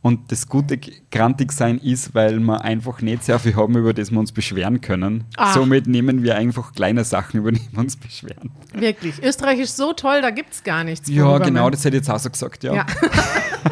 Und 0.00 0.30
das 0.30 0.48
gute 0.48 0.78
grantig 1.10 1.50
sein 1.50 1.78
ist, 1.78 2.14
weil 2.14 2.38
wir 2.38 2.62
einfach 2.62 3.00
nicht 3.02 3.24
sehr 3.24 3.38
viel 3.40 3.56
haben, 3.56 3.76
über 3.76 3.92
das 3.92 4.12
wir 4.12 4.20
uns 4.20 4.30
beschweren 4.30 4.80
können. 4.80 5.24
Ah. 5.36 5.52
Somit 5.52 5.88
nehmen 5.88 6.22
wir 6.22 6.36
einfach 6.36 6.72
kleine 6.72 7.02
Sachen, 7.02 7.38
über 7.40 7.50
die 7.50 7.60
wir 7.72 7.80
uns 7.80 7.96
beschweren. 7.96 8.50
Wirklich. 8.72 9.20
Österreich 9.20 9.58
ist 9.58 9.76
so 9.76 9.92
toll, 9.94 10.22
da 10.22 10.30
gibt 10.30 10.52
es 10.52 10.62
gar 10.62 10.84
nichts. 10.84 11.08
Ja, 11.08 11.38
genau, 11.38 11.62
man- 11.64 11.72
das 11.72 11.84
hätte 11.84 11.96
ich 11.96 12.02
jetzt 12.02 12.10
auch 12.10 12.18
so 12.20 12.30
gesagt, 12.30 12.62
ja. 12.62 12.74
Ja. 12.74 12.86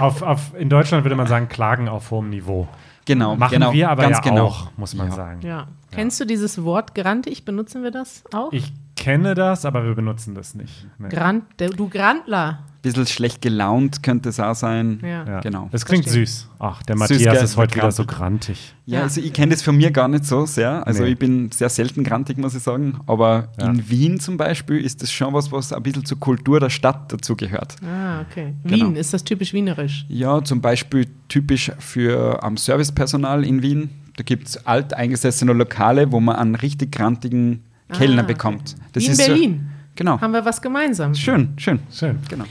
Auf, 0.00 0.22
auf, 0.22 0.40
in 0.58 0.68
Deutschland 0.68 1.04
würde 1.04 1.14
man 1.14 1.28
sagen, 1.28 1.48
Klagen 1.48 1.88
auf 1.88 2.10
hohem 2.10 2.28
Niveau. 2.30 2.66
Genau, 3.06 3.36
Machen 3.36 3.52
genau, 3.52 3.72
wir 3.72 3.88
aber 3.88 4.02
ganz 4.02 4.16
ja 4.18 4.22
genau. 4.22 4.46
auch, 4.46 4.70
muss 4.76 4.94
man 4.94 5.08
Ja. 5.08 5.14
sagen. 5.14 5.40
ja. 5.42 5.68
Kennst 5.92 6.20
du 6.20 6.24
dieses 6.26 6.62
Wort 6.64 6.94
grantig? 6.94 7.44
Benutzen 7.44 7.82
wir 7.82 7.90
das 7.90 8.24
auch? 8.34 8.52
Ich 8.52 8.72
kenne 8.96 9.34
das, 9.34 9.64
aber 9.64 9.84
wir 9.84 9.94
benutzen 9.94 10.34
das 10.34 10.54
nicht. 10.54 10.86
Nee. 10.98 11.08
Grand, 11.08 11.44
du 11.58 11.88
Grandler. 11.88 12.58
Bisschen 12.86 13.06
schlecht 13.06 13.42
gelaunt 13.42 14.02
könnte 14.02 14.28
es 14.28 14.38
auch 14.40 14.54
sein. 14.54 15.00
Ja. 15.02 15.26
Ja. 15.26 15.40
Genau. 15.40 15.68
Das 15.72 15.84
klingt 15.84 16.04
Verstehe. 16.04 16.26
süß. 16.26 16.48
Ach, 16.58 16.82
der 16.84 16.96
Süß, 16.96 17.00
Matthias 17.10 17.34
gell? 17.34 17.44
ist 17.44 17.56
heute 17.56 17.76
wieder 17.76 17.90
so 17.92 18.04
grantig. 18.06 18.74
Ja, 18.86 18.98
Ja. 18.98 19.02
also 19.04 19.20
ich 19.20 19.32
kenne 19.32 19.52
das 19.52 19.62
von 19.62 19.76
mir 19.76 19.90
gar 19.90 20.08
nicht 20.08 20.24
so 20.24 20.46
sehr. 20.46 20.86
Also 20.86 21.02
Nee. 21.02 21.10
ich 21.10 21.18
bin 21.18 21.50
sehr 21.52 21.68
selten 21.68 22.04
grantig, 22.04 22.38
muss 22.38 22.54
ich 22.54 22.62
sagen. 22.62 22.98
Aber 23.06 23.48
Ja. 23.60 23.66
in 23.70 23.90
Wien 23.90 24.20
zum 24.20 24.36
Beispiel 24.36 24.78
ist 24.80 25.02
das 25.02 25.10
schon 25.12 25.34
was, 25.34 25.50
was 25.52 25.72
ein 25.72 25.82
bisschen 25.82 26.04
zur 26.04 26.20
Kultur 26.20 26.60
der 26.60 26.70
Stadt 26.70 27.12
dazu 27.12 27.34
gehört. 27.36 27.76
Ah, 27.84 28.20
okay. 28.22 28.54
Genau. 28.64 28.86
Wien, 28.86 28.96
ist 28.96 29.12
das 29.12 29.24
typisch 29.24 29.52
wienerisch? 29.52 30.06
Ja, 30.08 30.42
zum 30.44 30.60
Beispiel 30.60 31.06
typisch 31.28 31.72
für 31.78 32.42
am 32.42 32.56
Servicepersonal 32.56 33.44
in 33.44 33.62
Wien. 33.62 33.90
Da 34.16 34.22
gibt 34.22 34.48
es 34.48 34.66
alteingesessene 34.66 35.52
Lokale, 35.52 36.10
wo 36.12 36.20
man 36.20 36.36
einen 36.36 36.54
richtig 36.54 36.92
grantigen 36.92 37.64
Kellner 37.92 38.22
Ah, 38.22 38.24
okay. 38.24 38.32
bekommt. 38.32 38.74
Wie 38.94 39.04
in 39.06 39.14
so- 39.14 39.26
Berlin. 39.26 39.68
genau. 39.94 40.20
Haben 40.20 40.32
wir 40.32 40.44
was 40.44 40.62
gemeinsam. 40.62 41.14
Schön, 41.14 41.50
schön. 41.56 41.80
Schön. 41.92 42.18
Genau. 42.28 42.44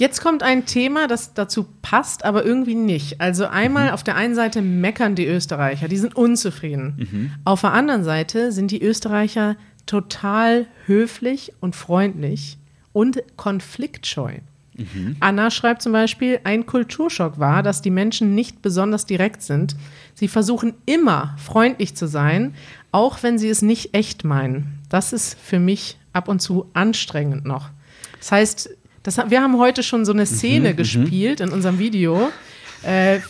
Jetzt 0.00 0.22
kommt 0.22 0.42
ein 0.42 0.64
Thema, 0.64 1.06
das 1.08 1.34
dazu 1.34 1.66
passt, 1.82 2.24
aber 2.24 2.42
irgendwie 2.42 2.74
nicht. 2.74 3.20
Also 3.20 3.46
einmal 3.46 3.88
Mhm. 3.88 3.92
auf 3.92 4.02
der 4.02 4.16
einen 4.16 4.34
Seite 4.34 4.62
meckern 4.62 5.14
die 5.14 5.26
Österreicher, 5.26 5.88
die 5.88 5.98
sind 5.98 6.16
unzufrieden. 6.16 6.94
Mhm. 6.96 7.32
Auf 7.44 7.60
der 7.60 7.74
anderen 7.74 8.02
Seite 8.02 8.50
sind 8.50 8.70
die 8.70 8.82
Österreicher 8.82 9.56
total 9.84 10.66
höflich 10.86 11.52
und 11.60 11.76
freundlich 11.76 12.56
und 12.94 13.22
konfliktscheu. 13.36 14.38
Mhm. 14.74 15.16
Anna 15.20 15.50
schreibt 15.50 15.82
zum 15.82 15.92
Beispiel, 15.92 16.40
ein 16.44 16.64
Kulturschock 16.64 17.38
war, 17.38 17.62
dass 17.62 17.82
die 17.82 17.90
Menschen 17.90 18.34
nicht 18.34 18.62
besonders 18.62 19.04
direkt 19.04 19.42
sind. 19.42 19.76
Sie 20.14 20.28
versuchen 20.28 20.72
immer 20.86 21.36
freundlich 21.36 21.94
zu 21.94 22.06
sein, 22.06 22.54
auch 22.90 23.22
wenn 23.22 23.38
sie 23.38 23.50
es 23.50 23.60
nicht 23.60 23.92
echt 23.94 24.24
meinen. 24.24 24.78
Das 24.88 25.12
ist 25.12 25.38
für 25.38 25.58
mich 25.58 25.98
ab 26.14 26.26
und 26.28 26.40
zu 26.40 26.70
anstrengend 26.72 27.44
noch. 27.44 27.68
Das 28.18 28.32
heißt, 28.32 28.70
das, 29.02 29.16
wir 29.30 29.40
haben 29.40 29.58
heute 29.58 29.82
schon 29.82 30.04
so 30.04 30.12
eine 30.12 30.26
Szene 30.26 30.74
gespielt 30.74 31.40
in 31.40 31.50
unserem 31.50 31.78
Video. 31.78 32.30
Äh, 32.82 33.20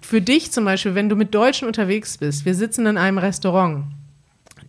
für 0.00 0.20
dich 0.20 0.52
zum 0.52 0.64
Beispiel, 0.64 0.94
wenn 0.94 1.08
du 1.08 1.16
mit 1.16 1.34
Deutschen 1.34 1.66
unterwegs 1.66 2.18
bist, 2.18 2.44
wir 2.44 2.54
sitzen 2.54 2.86
in 2.86 2.96
einem 2.98 3.18
Restaurant. 3.18 3.84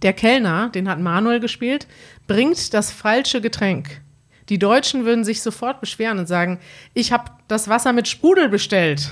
Der 0.02 0.14
Kellner, 0.14 0.70
den 0.70 0.88
hat 0.88 1.00
Manuel 1.00 1.40
gespielt, 1.40 1.88
bringt 2.28 2.74
das 2.74 2.92
falsche 2.92 3.42
Getränk. 3.42 4.02
Die 4.50 4.60
Deutschen 4.60 5.06
würden 5.06 5.24
sich 5.26 5.42
sofort 5.42 5.82
beschweren 5.82 6.20
und 6.20 6.28
sagen, 6.28 6.60
ich 6.94 7.12
habe 7.12 7.32
das 7.48 7.68
Wasser 7.68 7.94
mit 7.94 8.08
Sprudel 8.08 8.48
bestellt. 8.48 9.10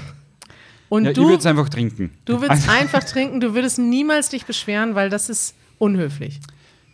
Und 0.87 1.05
Ja, 1.05 1.13
du, 1.13 1.23
würde 1.23 1.39
es 1.39 1.45
einfach 1.45 1.69
trinken. 1.69 2.11
du 2.25 2.41
würdest 2.41 2.69
einfach 2.69 3.03
trinken, 3.03 3.39
du 3.41 3.53
würdest 3.53 3.79
niemals 3.79 4.29
dich 4.29 4.45
beschweren, 4.45 4.95
weil 4.95 5.09
das 5.09 5.29
ist 5.29 5.55
unhöflich. 5.79 6.39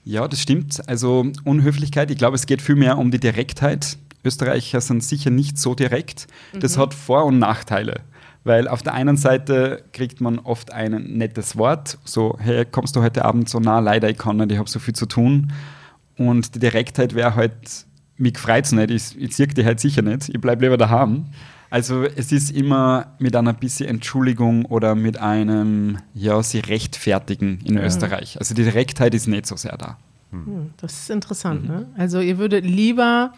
Ja, 0.05 0.27
das 0.27 0.41
stimmt. 0.41 0.81
Also 0.87 1.27
Unhöflichkeit, 1.43 2.09
ich 2.09 2.17
glaube, 2.17 2.35
es 2.35 2.45
geht 2.47 2.61
vielmehr 2.61 2.97
um 2.97 3.11
die 3.11 3.19
Direktheit. 3.19 3.97
Österreicher 4.23 4.81
sind 4.81 5.03
sicher 5.03 5.29
nicht 5.29 5.57
so 5.57 5.75
direkt. 5.75 6.27
Das 6.59 6.77
hat 6.77 6.93
Vor- 6.93 7.25
und 7.25 7.39
Nachteile. 7.39 8.01
Weil 8.43 8.67
auf 8.67 8.81
der 8.81 8.93
einen 8.93 9.17
Seite 9.17 9.83
kriegt 9.93 10.19
man 10.19 10.39
oft 10.39 10.73
ein 10.73 10.91
nettes 11.17 11.57
Wort, 11.57 11.99
so, 12.03 12.37
hey, 12.39 12.65
kommst 12.65 12.95
du 12.95 13.01
heute 13.01 13.23
Abend 13.23 13.49
so 13.49 13.59
nah? 13.59 13.79
Leider, 13.79 14.09
ich 14.09 14.17
kann 14.17 14.37
nicht, 14.37 14.51
ich 14.51 14.57
habe 14.57 14.69
so 14.69 14.79
viel 14.79 14.95
zu 14.95 15.05
tun. 15.05 15.53
Und 16.17 16.55
die 16.55 16.59
Direktheit 16.59 17.13
wäre 17.13 17.35
halt, 17.35 17.85
mich 18.17 18.37
freut 18.37 18.65
es 18.65 18.71
nicht, 18.71 18.89
ich, 18.91 19.19
ich 19.19 19.35
sehe 19.35 19.47
die 19.47 19.63
halt 19.63 19.79
sicher 19.79 20.01
nicht, 20.01 20.29
ich 20.29 20.41
bleibe 20.41 20.65
lieber 20.65 20.77
daheim. 20.77 21.25
Also 21.69 22.03
es 22.03 22.31
ist 22.31 22.51
immer 22.51 23.13
mit 23.17 23.35
einer 23.35 23.53
bisschen 23.53 23.87
Entschuldigung 23.87 24.65
oder 24.65 24.93
mit 24.93 25.17
einem, 25.17 25.99
ja, 26.13 26.43
sie 26.43 26.59
rechtfertigen 26.59 27.59
in 27.63 27.77
Österreich. 27.77 28.37
Also 28.39 28.53
die 28.53 28.63
Direktheit 28.63 29.13
ist 29.13 29.27
nicht 29.27 29.45
so 29.45 29.55
sehr 29.55 29.77
da. 29.77 29.97
Hm, 30.31 30.71
das 30.77 30.93
ist 30.93 31.09
interessant. 31.09 31.67
Ne? 31.67 31.87
Also 31.97 32.19
ihr 32.19 32.37
würdet 32.37 32.65
lieber 32.65 33.31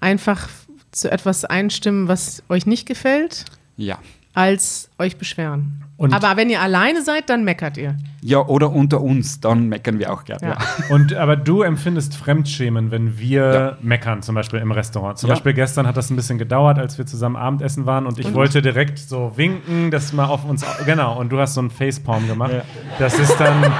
einfach 0.00 0.48
zu 0.92 1.10
etwas 1.10 1.44
einstimmen, 1.44 2.08
was 2.08 2.42
euch 2.48 2.66
nicht 2.66 2.86
gefällt, 2.86 3.44
Ja. 3.76 3.98
als 4.34 4.88
euch 4.98 5.16
beschweren. 5.16 5.82
Und- 5.96 6.14
Aber 6.14 6.36
wenn 6.36 6.48
ihr 6.48 6.60
alleine 6.62 7.02
seid, 7.02 7.28
dann 7.28 7.42
meckert 7.42 7.76
ihr. 7.76 7.96
Ja, 8.22 8.38
oder 8.46 8.70
unter 8.70 9.00
uns, 9.00 9.40
dann 9.40 9.68
meckern 9.68 9.98
wir 9.98 10.12
auch 10.12 10.24
gerne. 10.24 10.42
Ja. 10.42 10.48
Ja. 10.50 10.56
Und 10.94 11.12
aber 11.14 11.34
du 11.36 11.62
empfindest 11.62 12.16
Fremdschämen, 12.16 12.92
wenn 12.92 13.18
wir 13.18 13.52
Ja. 13.52 13.76
meckern, 13.82 14.22
zum 14.22 14.36
Beispiel 14.36 14.60
im 14.60 14.70
Restaurant. 14.70 15.18
Zum 15.18 15.28
Ja. 15.28 15.34
Beispiel 15.34 15.54
gestern 15.54 15.86
hat 15.88 15.96
das 15.96 16.10
ein 16.10 16.16
bisschen 16.16 16.38
gedauert, 16.38 16.78
als 16.78 16.98
wir 16.98 17.06
zusammen 17.06 17.34
Abendessen 17.36 17.84
waren 17.84 18.06
und 18.06 18.18
ich 18.20 18.32
wollte 18.32 18.62
direkt 18.62 18.98
so 19.00 19.32
winken, 19.36 19.90
dass 19.90 20.12
mal 20.12 20.26
auf 20.26 20.44
uns. 20.44 20.64
Genau, 20.86 21.18
und 21.18 21.30
du 21.30 21.38
hast 21.40 21.54
so 21.54 21.60
einen 21.60 21.70
Facepalm 21.70 22.28
gemacht. 22.28 22.52
Ja. 22.52 22.62
Das 23.00 23.18
ist 23.18 23.36
dann. 23.38 23.72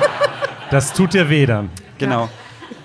Das 0.72 0.92
tut 0.92 1.14
dir 1.14 1.30
weh 1.30 1.46
dann. 1.46 1.70
Genau. 1.98 2.28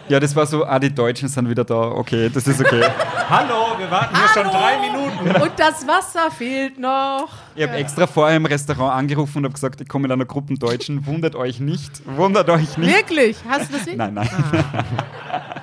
Ja, 0.09 0.19
das 0.19 0.35
war 0.35 0.45
so, 0.45 0.63
ah, 0.65 0.77
die 0.79 0.93
Deutschen 0.93 1.27
sind 1.27 1.49
wieder 1.49 1.63
da, 1.63 1.75
okay, 1.75 2.29
das 2.31 2.45
ist 2.47 2.59
okay. 2.61 2.81
Hallo, 3.29 3.72
wir 3.72 3.72
warten 3.93 4.15
hier 4.15 4.27
schon 4.43 4.51
drei 4.51 4.79
Minuten. 4.79 5.41
Und 5.41 5.51
das 5.57 5.87
Wasser 5.87 6.31
fehlt 6.31 6.79
noch. 6.79 7.29
Ich 7.55 7.63
habe 7.63 7.73
extra 7.75 8.07
vorher 8.07 8.37
im 8.37 8.45
Restaurant 8.45 8.93
angerufen 8.95 9.37
und 9.39 9.43
habe 9.45 9.53
gesagt, 9.53 9.79
ich 9.81 9.87
komme 9.87 10.03
mit 10.03 10.11
einer 10.11 10.25
Gruppe 10.25 10.55
Deutschen, 10.55 11.05
wundert 11.05 11.35
euch 11.35 11.59
nicht, 11.59 12.01
wundert 12.05 12.49
euch 12.49 12.77
nicht. 12.77 12.91
Wirklich? 12.93 13.37
Hast 13.47 13.69
du 13.71 13.77
das 13.77 13.85
nicht? 13.85 13.97
Nein, 13.97 14.13
nein, 14.15 14.29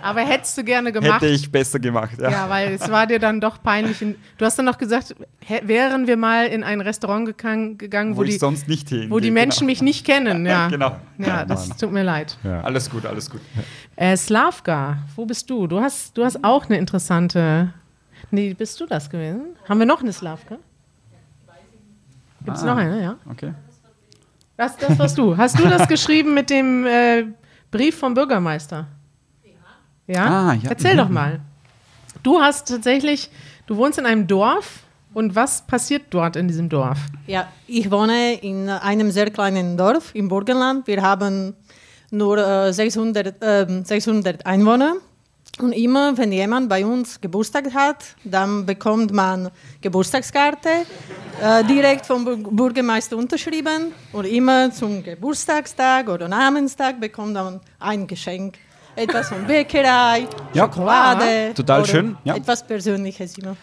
Aber 0.03 0.21
hättest 0.21 0.57
du 0.57 0.65
gerne 0.65 0.93
gemacht? 0.93 1.21
hätte 1.21 1.27
ich 1.27 1.51
besser 1.51 1.79
gemacht. 1.79 2.13
Ja. 2.21 2.31
Ja, 2.31 2.49
weil 2.49 2.73
es 2.75 2.91
war 2.91 3.07
dir 3.07 3.19
dann 3.19 3.41
doch 3.41 3.63
peinlich. 3.63 4.01
In, 4.01 4.15
du 4.39 4.45
hast 4.45 4.59
dann 4.59 4.67
noch 4.67 4.79
gesagt, 4.79 5.15
wären 5.63 6.07
wir 6.07 6.17
mal 6.17 6.47
in 6.47 6.63
ein 6.65 6.81
Restaurant 6.81 7.27
gegangen, 7.27 7.77
gegangen 7.79 8.15
Wo, 8.15 8.21
wo, 8.21 8.23
ich 8.23 8.31
die, 8.31 8.39
sonst 8.39 8.69
nicht 8.69 8.89
hin. 8.89 9.11
wo 9.11 9.19
die 9.21 9.31
Menschen 9.31 9.67
mich 9.67 9.83
nicht 9.83 10.07
kennen. 10.07 10.47
Ja, 10.47 10.69
Genau. 10.69 10.97
ja 11.19 11.45
das 11.45 11.69
tut 11.77 11.93
mir 11.93 12.03
leid. 12.05 12.39
Ja. 12.45 12.61
Alles 12.63 12.89
gut, 12.89 13.05
alles 13.07 13.29
gut. 13.29 13.41
Äh, 13.97 14.17
Slavka, 14.17 14.99
wo 15.17 15.27
bist 15.27 15.51
du? 15.51 15.67
Du 15.67 15.81
hast, 15.81 16.17
du 16.17 16.25
hast 16.25 16.43
auch 16.45 16.67
eine 16.67 16.79
interessante. 16.79 17.75
Nee, 18.31 18.55
bist 18.55 18.81
du 18.81 18.87
das 18.87 19.09
gewesen? 19.11 19.57
Haben 19.69 19.79
wir 19.81 19.87
noch 19.87 20.01
eine 20.03 20.13
Slavka? 20.13 20.57
Gibt 22.45 22.57
es 22.57 22.63
Ah. 22.63 22.67
noch 22.67 22.77
eine, 22.77 23.03
ja? 23.03 23.17
Okay. 23.31 23.53
Das, 24.57 24.77
das 24.77 24.99
warst 24.99 25.19
du. 25.19 25.37
Hast 25.37 25.59
du 25.59 25.69
das 25.69 25.89
geschrieben 25.95 26.35
mit 26.35 26.51
dem 26.51 26.87
äh, 26.87 27.25
Brief 27.71 27.99
vom 27.99 28.15
Bürgermeister? 28.15 28.87
Ja. 30.07 30.51
Ah, 30.51 30.55
ja. 30.55 30.71
Erzähl 30.71 30.97
doch 30.97 31.09
mal. 31.09 31.41
Du 32.23 32.41
hast 32.41 32.69
tatsächlich, 32.69 33.31
du 33.67 33.77
wohnst 33.77 33.99
in 33.99 34.07
einem 34.07 34.27
Dorf 34.27 34.81
und 35.15 35.35
was 35.35 35.63
passiert 35.67 36.05
dort 36.11 36.37
in 36.37 36.49
diesem 36.49 36.69
Dorf? 36.69 36.99
Ja, 37.27 37.49
ich 37.67 37.91
wohne 37.91 38.35
in 38.35 38.69
einem 38.69 39.11
sehr 39.11 39.31
kleinen 39.31 39.77
Dorf 39.77 40.15
im 40.15 40.29
Burgenland. 40.29 40.87
Wir 40.87 41.03
haben 41.03 41.55
nur 42.11 42.39
äh, 42.39 42.73
600, 42.73 43.35
ähm, 43.41 43.85
600 43.85 44.45
Einwohner. 44.47 44.95
Und 45.59 45.73
immer, 45.73 46.17
wenn 46.17 46.33
jemand 46.33 46.69
bei 46.69 46.87
uns 46.87 47.21
Geburtstag 47.21 47.75
hat, 47.75 48.05
dann 48.25 48.65
bekommt 48.65 49.13
man 49.13 49.51
Geburtstagskarte, 49.81 50.69
äh, 51.43 51.65
direkt 51.65 52.07
vom 52.07 52.25
Bürgermeister 52.25 53.17
unterschrieben. 53.17 53.93
Und 54.13 54.25
immer 54.27 54.71
zum 54.73 55.03
Geburtstagstag 55.03 56.09
oder 56.09 56.29
Namenstag 56.29 57.01
bekommt 57.01 57.35
man 57.35 57.61
ein 57.79 58.07
Geschenk. 58.07 58.57
Etwas 58.97 59.29
von 59.29 59.47
Bäckerei, 59.47 60.27
Ja. 60.55 60.65
Schokolade. 60.65 61.53
Total 61.55 61.81
oder 61.81 61.89
schön, 61.89 62.17
ja. 62.25 62.37
Etwas 62.37 62.67
Persönliches 62.67 63.37
immer. 63.39 63.57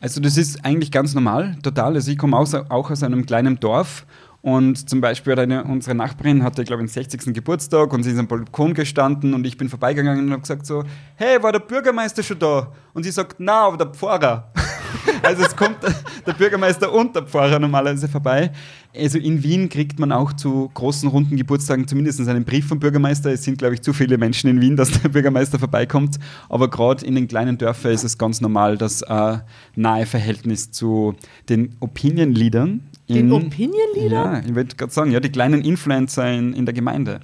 Also 0.00 0.20
das 0.20 0.36
ist 0.36 0.64
eigentlich 0.64 0.90
ganz 0.92 1.14
normal, 1.14 1.56
total. 1.62 1.94
Also 1.94 2.10
ich 2.10 2.18
komme 2.18 2.36
auch 2.36 2.90
aus 2.90 3.02
einem 3.02 3.24
kleinen 3.26 3.58
Dorf 3.58 4.04
und 4.46 4.88
zum 4.88 5.00
Beispiel 5.00 5.32
hat 5.32 5.40
eine, 5.40 5.64
unsere 5.64 5.96
Nachbarin 5.96 6.44
hatte, 6.44 6.62
glaube 6.62 6.84
ich, 6.84 6.92
den 6.92 7.02
60. 7.02 7.34
Geburtstag 7.34 7.92
und 7.92 8.04
sie 8.04 8.12
ist 8.12 8.18
am 8.18 8.28
Balkon 8.28 8.74
gestanden 8.74 9.34
und 9.34 9.44
ich 9.44 9.58
bin 9.58 9.68
vorbeigegangen 9.68 10.24
und 10.24 10.30
habe 10.30 10.42
gesagt 10.42 10.66
so, 10.66 10.84
hey, 11.16 11.42
war 11.42 11.50
der 11.50 11.58
Bürgermeister 11.58 12.22
schon 12.22 12.38
da? 12.38 12.70
Und 12.94 13.02
sie 13.02 13.10
sagt, 13.10 13.38
na, 13.40 13.66
aber 13.66 13.76
der 13.76 13.88
Pfarrer. 13.88 14.52
also 15.24 15.42
es 15.42 15.56
kommt 15.56 15.78
der 16.24 16.32
Bürgermeister 16.34 16.92
und 16.92 17.16
der 17.16 17.24
Pfarrer 17.24 17.58
normalerweise 17.58 18.06
vorbei. 18.06 18.52
Also 18.96 19.18
in 19.18 19.42
Wien 19.42 19.68
kriegt 19.68 19.98
man 19.98 20.12
auch 20.12 20.32
zu 20.32 20.70
großen 20.74 21.08
runden 21.08 21.36
Geburtstagen 21.36 21.88
zumindest 21.88 22.20
einen 22.20 22.44
Brief 22.44 22.68
vom 22.68 22.78
Bürgermeister. 22.78 23.32
Es 23.32 23.42
sind, 23.42 23.58
glaube 23.58 23.74
ich, 23.74 23.82
zu 23.82 23.92
viele 23.92 24.16
Menschen 24.16 24.48
in 24.48 24.60
Wien, 24.60 24.76
dass 24.76 24.92
der 24.92 25.08
Bürgermeister 25.08 25.58
vorbeikommt. 25.58 26.20
Aber 26.48 26.70
gerade 26.70 27.04
in 27.04 27.16
den 27.16 27.26
kleinen 27.26 27.58
Dörfern 27.58 27.90
ist 27.90 28.04
es 28.04 28.16
ganz 28.16 28.40
normal, 28.40 28.78
dass 28.78 29.02
äh, 29.02 29.38
nahe 29.74 30.06
Verhältnis 30.06 30.70
zu 30.70 31.16
den 31.48 31.74
Opinion-Leadern. 31.80 32.82
Den 33.08 33.26
in- 33.26 33.32
Opinion-Leader? 33.32 34.10
Ja, 34.10 34.40
ich 34.46 34.54
wollte 34.54 34.76
gerade 34.76 34.92
sagen, 34.92 35.10
ja, 35.10 35.20
die 35.20 35.30
kleinen 35.30 35.62
Influencer 35.62 36.30
in, 36.32 36.52
in 36.52 36.64
der 36.66 36.74
Gemeinde 36.74 37.20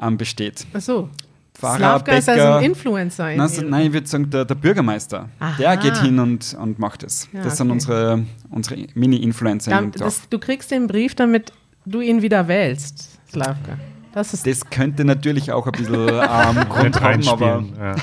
ähm, 0.00 0.16
besteht. 0.16 0.66
Achso. 0.72 1.08
Pfarrer, 1.56 1.76
Slavka 1.76 2.12
ist 2.16 2.28
also 2.28 2.42
Bäcker. 2.42 2.56
ein 2.56 2.64
Influencer. 2.64 3.30
in 3.30 3.38
Nein, 3.38 3.48
so, 3.48 3.62
nein, 3.62 3.86
ich 3.86 3.92
würde 3.92 4.08
sagen, 4.08 4.28
der, 4.28 4.44
der 4.44 4.56
Bürgermeister, 4.56 5.28
Aha. 5.38 5.54
der 5.56 5.76
geht 5.76 5.96
hin 5.98 6.18
und, 6.18 6.56
und 6.60 6.80
macht 6.80 7.04
es. 7.04 7.28
Ja, 7.32 7.44
das 7.44 7.58
sind 7.58 7.68
okay. 7.68 7.74
unsere, 7.74 8.22
unsere 8.50 8.86
Mini-Influencer 8.94 9.70
Da, 9.70 9.78
im 9.78 9.92
Dorf. 9.92 10.02
das, 10.02 10.28
du 10.28 10.40
kriegst 10.40 10.72
den 10.72 10.88
Brief, 10.88 11.14
damit 11.14 11.52
du 11.86 12.00
ihn 12.00 12.22
wieder 12.22 12.48
wählst, 12.48 13.20
Slavka. 13.30 13.78
Das 14.12 14.34
ist 14.34 14.46
Das 14.46 14.68
könnte 14.68 15.04
natürlich 15.04 15.52
auch 15.52 15.66
ein 15.66 15.72
bisschen 15.72 15.94
ähm, 16.08 16.68
Grund 16.68 17.00
haben, 17.00 17.28
aber. 17.28 17.64
Ja. 17.78 17.94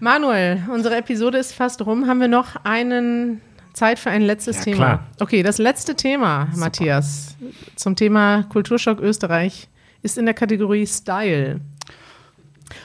Manuel, 0.00 0.62
unsere 0.72 0.96
Episode 0.96 1.38
ist 1.38 1.52
fast 1.52 1.84
rum. 1.86 2.06
Haben 2.08 2.20
wir 2.20 2.28
noch 2.28 2.56
einen 2.64 3.40
Zeit 3.74 3.98
für 3.98 4.10
ein 4.10 4.22
letztes 4.22 4.58
Ja, 4.58 4.62
Thema? 4.62 4.76
klar. 4.76 5.06
Okay, 5.20 5.42
das 5.42 5.58
letzte 5.58 5.94
Thema, 5.94 6.48
Matthias, 6.56 7.36
zum 7.76 7.96
Thema 7.96 8.44
Kulturschock 8.44 9.00
Österreich 9.00 9.68
ist 10.02 10.16
in 10.16 10.24
der 10.24 10.34
Kategorie 10.34 10.86
Style. 10.86 11.60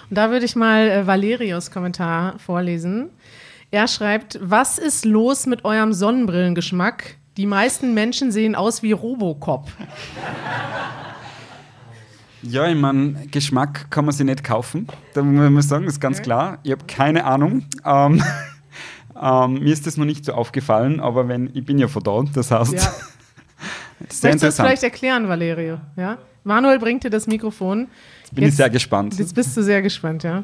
Und 0.09 0.17
da 0.17 0.29
würde 0.31 0.45
ich 0.45 0.55
mal 0.55 0.87
äh, 0.89 1.07
Valerius 1.07 1.71
Kommentar 1.71 2.37
vorlesen. 2.39 3.09
Er 3.71 3.87
schreibt, 3.87 4.39
was 4.41 4.77
ist 4.79 5.05
los 5.05 5.45
mit 5.45 5.63
eurem 5.63 5.93
Sonnenbrillengeschmack? 5.93 7.15
Die 7.37 7.45
meisten 7.45 7.93
Menschen 7.93 8.31
sehen 8.31 8.55
aus 8.55 8.81
wie 8.83 8.91
Robocop. 8.91 9.67
Ja, 12.41 12.67
ich 12.67 12.75
meine, 12.75 13.27
Geschmack 13.31 13.91
kann 13.91 14.05
man 14.05 14.13
sich 14.13 14.25
nicht 14.25 14.43
kaufen. 14.43 14.87
Da 15.13 15.21
muss 15.21 15.49
man 15.51 15.61
sagen, 15.61 15.85
ist 15.85 15.99
ganz 15.99 16.21
klar. 16.21 16.59
Ich 16.63 16.71
habe 16.71 16.85
keine 16.87 17.25
Ahnung. 17.25 17.65
Ähm, 17.85 18.23
ähm, 19.21 19.53
mir 19.55 19.73
ist 19.73 19.85
das 19.85 19.97
noch 19.97 20.05
nicht 20.05 20.25
so 20.25 20.33
aufgefallen, 20.33 20.99
aber 20.99 21.27
wenn, 21.27 21.49
ich 21.53 21.65
bin 21.65 21.77
ja 21.77 21.87
von 21.87 22.03
da, 22.03 22.23
das 22.33 22.51
heißt, 22.51 22.73
Ja. 22.73 22.79
sehr 24.09 24.31
Möchtest 24.31 24.43
du 24.43 24.47
das 24.47 24.55
vielleicht 24.55 24.83
erklären, 24.83 25.27
Valerio? 25.27 25.79
Ja? 25.95 26.17
Manuel 26.43 26.79
bringt 26.79 27.03
dir 27.03 27.09
das 27.09 27.27
Mikrofon. 27.27 27.87
Bin 28.31 28.45
ich 28.45 28.55
sehr 28.55 28.69
gespannt. 28.69 29.17
Jetzt 29.17 29.35
bist 29.35 29.55
du 29.57 29.63
sehr 29.63 29.81
gespannt, 29.81 30.23
ja. 30.23 30.43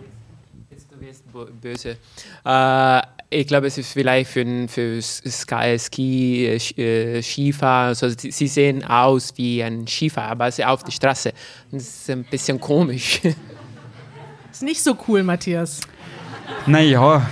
Jetzt, 0.69 0.87
Du 0.91 0.99
wirst 0.99 1.23
böse. 1.61 1.97
Äh, 2.45 3.01
ich 3.29 3.47
glaube, 3.47 3.67
es 3.67 3.77
ist 3.77 3.91
vielleicht 3.91 4.29
für, 4.29 4.67
für 4.67 5.01
Sky, 5.01 5.77
Ski, 5.79 6.45
äh, 6.45 6.55
äh, 6.81 7.21
Skifahrer. 7.21 7.87
Also, 7.87 8.09
sie 8.09 8.31
sie 8.31 8.47
sehen 8.47 8.83
aus 8.83 9.33
wie 9.35 9.63
ein 9.63 9.87
Skifahrer, 9.87 10.31
aber 10.31 10.51
sie 10.51 10.63
auf 10.63 10.83
der 10.83 10.91
Straße. 10.91 11.33
Das 11.71 11.81
ist 11.83 12.09
ein 12.09 12.23
bisschen 12.23 12.59
komisch. 12.59 13.21
Ist 14.51 14.63
nicht 14.63 14.81
so 14.81 14.97
cool, 15.09 15.21
Matthias. 15.21 15.81
Naja, 16.65 17.27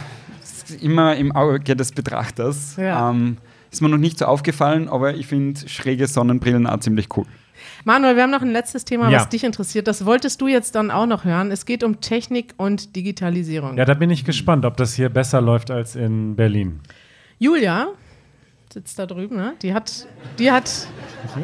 immer 0.72 1.16
im 1.16 1.32
Auge 1.32 1.76
des 1.76 1.92
Betrachters. 1.92 2.76
Ja. 2.78 3.10
Ähm, 3.10 3.38
ist 3.72 3.82
mir 3.82 3.90
noch 3.90 3.98
nicht 3.98 4.20
so 4.20 4.26
aufgefallen, 4.26 4.88
aber 4.88 5.16
ich 5.16 5.28
finde 5.28 5.68
schräge 5.68 6.08
Sonnenbrillen 6.08 6.68
auch 6.68 6.80
ziemlich 6.80 7.08
cool. 7.18 7.26
Manuel, 7.86 8.16
wir 8.16 8.24
haben 8.24 8.32
noch 8.32 8.42
ein 8.42 8.52
letztes 8.52 8.86
Thema, 8.86 9.10
Ja. 9.10 9.20
was 9.20 9.30
dich 9.30 9.44
interessiert. 9.44 9.88
Das 9.88 10.06
wolltest 10.06 10.42
du 10.42 10.48
jetzt 10.48 10.76
dann 10.76 10.92
auch 10.92 11.06
noch 11.06 11.24
hören. 11.26 11.52
Es 11.52 11.66
geht 11.66 11.84
um 11.84 12.00
Technik 12.02 12.54
und 12.58 12.96
Digitalisierung. 12.96 13.78
Ja, 13.78 13.86
da 13.86 13.94
bin 13.94 14.10
ich 14.10 14.26
gespannt, 14.26 14.66
ob 14.66 14.78
das 14.78 14.94
hier 14.94 15.10
besser 15.10 15.42
läuft 15.42 15.72
als 15.72 15.96
in 15.96 16.36
Berlin. 16.36 16.82
Julia 17.40 17.88
sitzt 18.72 18.98
da 19.00 19.06
drüben, 19.06 19.36
ne? 19.38 19.54
Die 19.62 19.74
hat, 19.74 20.08
die 20.40 20.52
hat, 20.52 20.88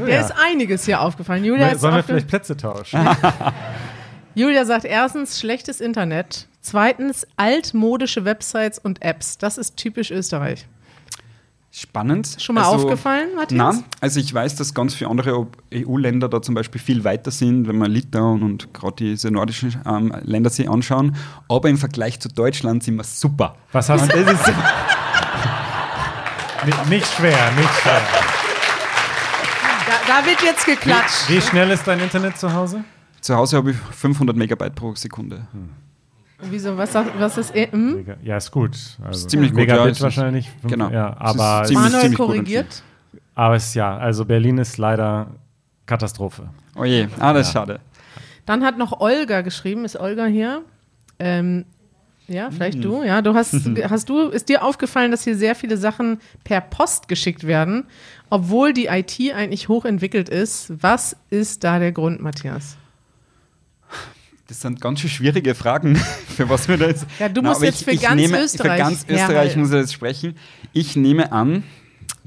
der 0.08 0.22
ist 0.22 0.34
einiges 0.52 0.86
hier 0.86 1.02
aufgefallen. 1.02 1.44
Julia, 1.46 1.68
ist 1.70 1.82
Sollen 1.82 1.96
wir 1.96 2.04
vielleicht 2.04 2.28
Plätze 2.28 2.58
tauschen? 2.58 3.00
Julia 4.36 4.66
sagt 4.66 4.86
erstens 4.86 5.40
schlechtes 5.40 5.80
Internet, 5.82 6.48
zweitens 6.62 7.26
altmodische 7.38 8.26
Websites 8.26 8.80
und 8.80 9.02
Apps. 9.02 9.38
Das 9.38 9.58
ist 9.58 9.78
typisch 9.78 10.12
Österreich. 10.12 10.68
Spannend. 11.72 12.36
Schon 12.40 12.56
mal 12.56 12.64
aufgefallen, 12.64 13.36
Matthias? 13.36 13.76
Nein, 13.76 13.84
also 14.02 14.20
ich 14.20 14.34
weiß, 14.34 14.56
dass 14.56 14.74
ganz 14.74 14.96
viele 14.96 15.12
andere 15.12 15.46
EU-Länder 15.72 16.28
da 16.28 16.42
zum 16.42 16.56
Beispiel 16.56 16.82
viel 16.82 17.04
weiter 17.04 17.30
sind, 17.30 17.68
wenn 17.68 17.78
man 17.78 17.92
Litauen 17.92 18.42
und 18.42 18.74
gerade 18.74 18.96
diese 18.96 19.30
nordischen 19.30 19.80
ähm, 19.86 20.12
Länder 20.24 20.50
sich 20.50 20.68
anschauen. 20.68 21.16
Aber 21.48 21.70
im 21.70 21.78
Vergleich 21.78 22.20
zu 22.20 22.28
Deutschland 22.28 22.84
sind 22.84 22.96
wir 22.96 23.04
super. 23.04 23.56
Was 23.72 23.88
hast 23.88 24.12
du? 24.12 24.18
das 24.26 24.34
ist, 24.34 24.54
Nicht, 26.66 26.90
nicht 26.90 27.08
schwer, 27.08 27.52
nicht 27.52 27.70
schwer. 27.82 28.02
Da, 29.88 30.22
da 30.22 30.26
wird 30.26 30.42
jetzt 30.42 30.66
geklatscht. 30.66 31.30
Wie 31.30 31.40
schnell 31.40 31.70
ist 31.70 31.88
dein 31.88 32.00
Internet 32.00 32.38
zu 32.38 32.52
Hause? 32.52 32.84
zu 33.22 33.36
Hause 33.36 33.58
habe 33.58 33.72
ich 33.72 33.78
500 33.78 34.36
Megabyte 34.36 34.76
pro 34.76 34.96
Sekunde. 34.96 35.48
Wieso, 36.42 36.78
was, 36.78 36.94
was 36.94 37.38
ist, 37.38 37.56
eh, 37.56 37.68
hm? 37.72 38.06
Ja, 38.24 38.38
ist 38.38 38.52
gut. 38.52 38.72
Also 39.04 39.28
ziemlich 39.28 39.52
gut, 39.52 39.60
ja, 39.60 39.66
Megabit 39.74 39.92
ist- 39.94 40.02
wahrscheinlich. 40.02 40.50
fünf- 40.62 40.72
genau. 40.72 40.90
Ja, 40.90 41.10
Es 41.10 41.16
ist 41.36 41.40
aber, 41.42 41.64
ziemlich- 41.66 41.84
Manuel 41.84 42.02
ziemlich 42.02 42.18
korrigiert. 42.18 42.84
aber 43.36 43.56
es 43.56 43.74
ja, 43.74 43.98
also 43.98 44.24
Berlin 44.26 44.58
ist 44.58 44.78
leider 44.78 45.28
Katastrophe. 45.86 46.50
Oh 46.76 46.86
je, 46.86 47.08
ah, 47.20 47.34
das 47.34 47.48
ist 47.48 47.54
schade. 47.54 47.80
Dann 48.46 48.64
hat 48.64 48.78
noch 48.78 49.00
Olga 49.02 49.42
geschrieben. 49.42 49.84
Ist 49.86 50.00
Olga 50.00 50.26
hier? 50.26 50.62
Ähm, 51.20 51.66
ja, 52.28 52.50
vielleicht 52.52 52.84
du. 52.84 53.04
Ja, 53.04 53.22
du 53.22 53.34
hast, 53.36 53.54
hast 53.90 54.08
du, 54.10 54.30
ist 54.30 54.50
dir 54.50 54.64
aufgefallen, 54.64 55.12
dass 55.12 55.24
hier 55.24 55.36
sehr 55.36 55.56
viele 55.56 55.78
Sachen 55.78 56.20
per 56.46 56.62
Post 56.62 57.08
geschickt 57.10 57.46
werden, 57.48 57.86
obwohl 58.30 58.72
die 58.74 58.86
IT 58.86 59.20
eigentlich 59.36 59.68
hochentwickelt 59.68 60.30
ist. 60.30 60.72
Was 60.82 61.16
ist 61.30 61.64
da 61.64 61.80
der 61.80 61.92
Grund, 61.92 62.22
Matthias? 62.22 62.78
Das 64.50 64.62
sind 64.62 64.82
ganz 64.82 65.00
schön 65.00 65.10
schwierige 65.12 65.54
Fragen, 65.56 65.96
für 66.36 66.50
was 66.50 66.68
wir 66.68 66.76
da 66.78 66.88
jetzt. 66.88 67.06
Ja, 67.20 67.30
du 67.30 67.42
Na, 67.42 67.50
musst 67.50 67.58
aber 67.62 67.66
jetzt 67.68 67.84
für 67.84 67.96
ganz 67.96 68.16
nehme, 68.20 68.42
Österreich 68.42 68.72
Für 68.72 68.78
ganz 68.78 69.02
Österreich 69.08 69.20
herhalten. 69.30 69.60
muss 69.62 69.70
ich 69.70 69.76
jetzt 69.76 69.94
sprechen. 69.94 70.36
Ich 70.74 70.96
nehme 70.96 71.32
an, 71.32 71.64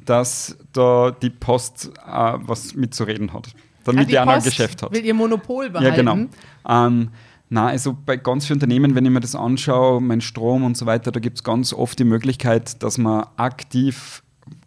dass 0.04 0.56
da 0.72 1.10
die 1.10 1.30
Post 1.30 1.90
äh, 2.06 2.10
was 2.38 2.74
mitzureden 2.74 3.32
hat. 3.32 3.48
Damit 3.84 4.04
Ah, 4.04 4.08
die, 4.08 4.18
auch 4.20 4.24
noch 4.24 4.32
ein 4.34 4.42
Geschäft 4.42 4.82
hat. 4.82 4.92
will 4.92 5.04
ihr 5.04 5.14
Monopol 5.14 5.68
behalten. 5.70 6.06
Ja, 6.06 6.14
genau. 6.14 6.28
Ähm, 6.68 7.08
na, 7.48 7.66
also 7.66 7.96
bei 8.06 8.16
ganz 8.16 8.46
vielen 8.46 8.56
Unternehmen, 8.58 8.94
wenn 8.94 9.04
ich 9.04 9.10
mir 9.10 9.20
das 9.20 9.34
anschaue, 9.34 10.00
mein 10.00 10.20
Strom 10.20 10.64
und 10.64 10.76
so 10.76 10.86
weiter, 10.86 11.10
da 11.10 11.18
gibt 11.20 11.38
es 11.38 11.44
ganz 11.44 11.72
oft 11.72 11.98
die 11.98 12.04
Möglichkeit, 12.04 12.82
dass 12.84 12.98
man 12.98 13.26
aktiv 13.36 14.22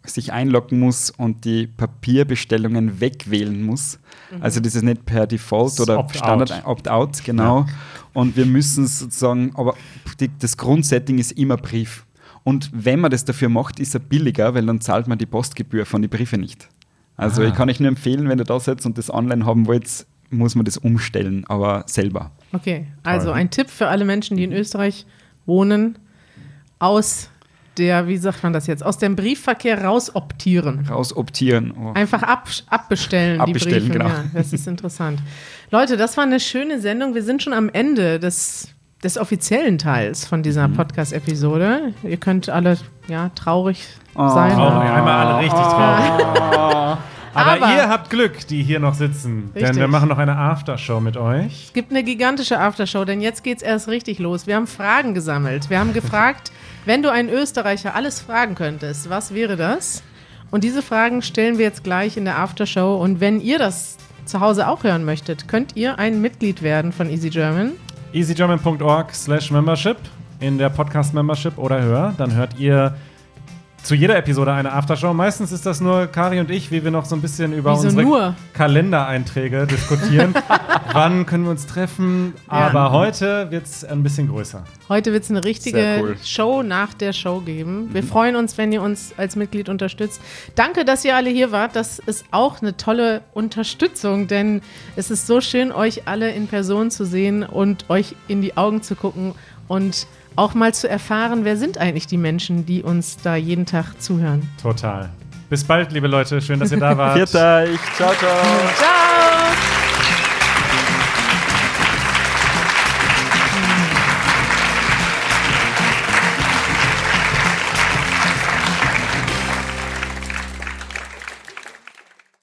sich 0.08 0.32
einloggen 0.32 0.78
muss 0.80 1.10
und 1.10 1.44
die 1.44 1.66
Papierbestellungen 1.66 3.00
wegwählen 3.00 3.62
muss. 3.62 3.98
Mhm. 4.32 4.42
Also 4.42 4.60
das 4.60 4.74
ist 4.74 4.82
nicht 4.82 5.04
per 5.06 5.26
Default 5.26 5.78
oder 5.80 5.98
Opt-out. 5.98 6.16
Standard 6.16 6.66
Opt-out, 6.66 7.24
genau. 7.24 7.66
Und 8.12 8.36
wir 8.36 8.46
müssen 8.46 8.86
sozusagen, 8.86 9.52
aber 9.56 9.74
die, 10.20 10.30
das 10.38 10.56
Grundsetting 10.56 11.18
ist 11.18 11.32
immer 11.32 11.56
Brief. 11.56 12.04
Und 12.44 12.70
wenn 12.72 13.00
man 13.00 13.10
das 13.10 13.24
dafür 13.24 13.48
macht, 13.48 13.80
ist 13.80 13.94
er 13.94 14.00
billiger, 14.00 14.54
weil 14.54 14.64
dann 14.64 14.80
zahlt 14.80 15.08
man 15.08 15.18
die 15.18 15.26
Postgebühr 15.26 15.84
von 15.84 16.00
den 16.00 16.10
Briefe 16.10 16.38
nicht. 16.38 16.68
Also 17.16 17.42
Ah. 17.42 17.46
ich 17.46 17.54
kann 17.54 17.68
euch 17.68 17.80
nur 17.80 17.88
empfehlen, 17.88 18.28
wenn 18.28 18.38
ihr 18.38 18.44
da 18.44 18.60
seid 18.60 18.84
und 18.86 18.96
das 18.98 19.10
online 19.12 19.44
haben 19.44 19.66
wollt, 19.66 20.06
muss 20.30 20.54
man 20.54 20.64
das 20.64 20.76
umstellen, 20.76 21.44
aber 21.48 21.84
selber. 21.86 22.30
Okay, 22.52 22.86
also 23.02 23.26
Toll. 23.28 23.34
ein 23.36 23.50
Tipp 23.50 23.68
für 23.70 23.88
alle 23.88 24.04
Menschen, 24.04 24.36
die 24.36 24.44
in 24.44 24.52
Österreich 24.52 25.06
wohnen, 25.44 25.98
aus 26.78 27.30
der, 27.78 28.06
wie 28.08 28.16
sagt 28.16 28.42
man 28.42 28.52
das 28.52 28.66
jetzt, 28.66 28.84
aus 28.84 28.98
dem 28.98 29.16
Briefverkehr 29.16 29.84
rausoptieren. 29.84 30.86
Rausoptieren. 30.88 31.72
Oh. 31.78 31.92
Einfach 31.94 32.22
ab, 32.22 32.48
abbestellen, 32.68 33.40
Abbestellen, 33.40 33.84
die 33.84 33.88
Briefe. 33.90 33.98
genau. 33.98 34.08
Ja, 34.10 34.24
das 34.34 34.52
ist 34.52 34.66
interessant. 34.66 35.20
Leute, 35.70 35.96
das 35.96 36.16
war 36.16 36.24
eine 36.24 36.40
schöne 36.40 36.80
Sendung. 36.80 37.14
Wir 37.14 37.22
sind 37.22 37.42
schon 37.42 37.52
am 37.52 37.68
Ende 37.68 38.18
des, 38.20 38.68
des 39.02 39.18
offiziellen 39.18 39.78
Teils 39.78 40.24
von 40.26 40.42
dieser 40.42 40.68
Mhm. 40.68 40.74
Podcast-Episode. 40.74 41.92
Ihr 42.02 42.16
könnt 42.16 42.48
alle 42.48 42.78
ja, 43.08 43.30
traurig 43.34 43.86
Oh. 44.14 44.28
sein. 44.28 44.52
Traurig, 44.54 44.88
einmal 44.90 45.26
alle 45.26 45.38
richtig 45.44 45.60
traurig. 45.60 46.96
Aber, 47.34 47.52
Aber- 47.52 47.74
ihr 47.74 47.88
habt 47.90 48.08
Glück, 48.08 48.46
die 48.46 48.62
hier 48.62 48.80
noch 48.80 48.94
sitzen. 48.94 49.50
Denn 49.54 49.62
Richtig. 49.64 49.80
wir 49.80 49.88
machen 49.88 50.08
noch 50.08 50.16
eine 50.16 50.36
Aftershow 50.38 51.00
mit 51.00 51.18
euch. 51.18 51.66
Es 51.66 51.72
gibt 51.74 51.90
eine 51.90 52.02
gigantische 52.02 52.58
Aftershow, 52.58 53.04
denn 53.04 53.20
jetzt 53.20 53.44
geht's 53.44 53.62
erst 53.62 53.88
richtig 53.88 54.18
los. 54.20 54.46
Wir 54.46 54.56
haben 54.56 54.66
Fragen 54.66 55.12
gesammelt. 55.12 55.68
Wir 55.68 55.78
haben 55.78 55.92
gefragt, 55.92 56.50
wenn 56.86 57.02
du 57.02 57.10
einen 57.10 57.28
Österreicher 57.28 57.94
alles 57.94 58.20
fragen 58.20 58.54
könntest, 58.54 59.10
was 59.10 59.34
wäre 59.34 59.56
das? 59.56 60.02
Und 60.50 60.64
diese 60.64 60.80
Fragen 60.80 61.20
stellen 61.20 61.58
wir 61.58 61.64
jetzt 61.64 61.84
gleich 61.84 62.16
in 62.16 62.24
der 62.24 62.38
Aftershow. 62.38 62.96
Und 63.02 63.20
wenn 63.20 63.40
ihr 63.40 63.58
das 63.58 63.98
zu 64.24 64.40
Hause 64.40 64.68
auch 64.68 64.84
hören 64.84 65.04
möchtet, 65.04 65.48
könnt 65.48 65.76
ihr 65.76 65.98
ein 65.98 66.20
Mitglied 66.20 66.62
werden 66.62 66.92
von 66.92 67.10
Easy 67.10 67.30
German. 67.30 67.72
easygerman.org 68.12 69.12
slash 69.12 69.50
membership 69.50 69.96
in 70.40 70.58
der 70.58 70.70
Podcast-Membership 70.70 71.58
oder 71.58 71.82
höher. 71.82 72.14
Dann 72.16 72.34
hört 72.34 72.58
ihr 72.58 72.94
zu 73.86 73.94
jeder 73.94 74.16
Episode 74.16 74.52
eine 74.52 74.72
Aftershow. 74.72 75.14
Meistens 75.14 75.52
ist 75.52 75.64
das 75.64 75.80
nur 75.80 76.08
Kari 76.08 76.40
und 76.40 76.50
ich, 76.50 76.72
wie 76.72 76.82
wir 76.82 76.90
noch 76.90 77.04
so 77.04 77.14
ein 77.14 77.22
bisschen 77.22 77.52
über 77.52 77.74
Wieso 77.74 77.84
unsere 77.84 78.02
nur? 78.02 78.34
Kalendereinträge 78.52 79.64
diskutieren. 79.68 80.34
Wann 80.92 81.24
können 81.24 81.44
wir 81.44 81.52
uns 81.52 81.66
treffen? 81.66 82.34
Ja. 82.48 82.52
Aber 82.52 82.90
heute 82.90 83.48
wird 83.52 83.64
es 83.64 83.84
ein 83.84 84.02
bisschen 84.02 84.26
größer. 84.28 84.64
Heute 84.88 85.12
wird 85.12 85.22
es 85.22 85.30
eine 85.30 85.44
richtige 85.44 85.98
cool. 86.00 86.16
Show 86.24 86.64
nach 86.64 86.94
der 86.94 87.12
Show 87.12 87.40
geben. 87.40 87.90
Wir 87.92 88.02
freuen 88.02 88.34
uns, 88.34 88.58
wenn 88.58 88.72
ihr 88.72 88.82
uns 88.82 89.14
als 89.16 89.36
Mitglied 89.36 89.68
unterstützt. 89.68 90.20
Danke, 90.56 90.84
dass 90.84 91.04
ihr 91.04 91.14
alle 91.14 91.30
hier 91.30 91.52
wart. 91.52 91.76
Das 91.76 92.00
ist 92.00 92.24
auch 92.32 92.60
eine 92.60 92.76
tolle 92.76 93.22
Unterstützung, 93.34 94.26
denn 94.26 94.62
es 94.96 95.12
ist 95.12 95.28
so 95.28 95.40
schön, 95.40 95.70
euch 95.70 96.08
alle 96.08 96.32
in 96.32 96.48
Person 96.48 96.90
zu 96.90 97.04
sehen 97.04 97.44
und 97.44 97.88
euch 97.88 98.16
in 98.26 98.42
die 98.42 98.56
Augen 98.56 98.82
zu 98.82 98.96
gucken 98.96 99.34
und 99.68 100.08
auch 100.36 100.54
mal 100.54 100.72
zu 100.72 100.88
erfahren, 100.88 101.44
wer 101.44 101.56
sind 101.56 101.78
eigentlich 101.78 102.06
die 102.06 102.18
Menschen, 102.18 102.66
die 102.66 102.82
uns 102.82 103.18
da 103.22 103.36
jeden 103.36 103.66
Tag 103.66 104.00
zuhören. 104.00 104.48
Total. 104.62 105.10
Bis 105.48 105.64
bald, 105.64 105.92
liebe 105.92 106.08
Leute. 106.08 106.40
Schön, 106.40 106.60
dass 106.60 106.72
ihr 106.72 106.78
da 106.78 106.96
wart. 106.96 107.14
Viert 107.14 107.34
euch. 107.34 107.80
Ciao, 107.96 108.12
ciao. 108.14 108.44
Ciao! 108.76 109.05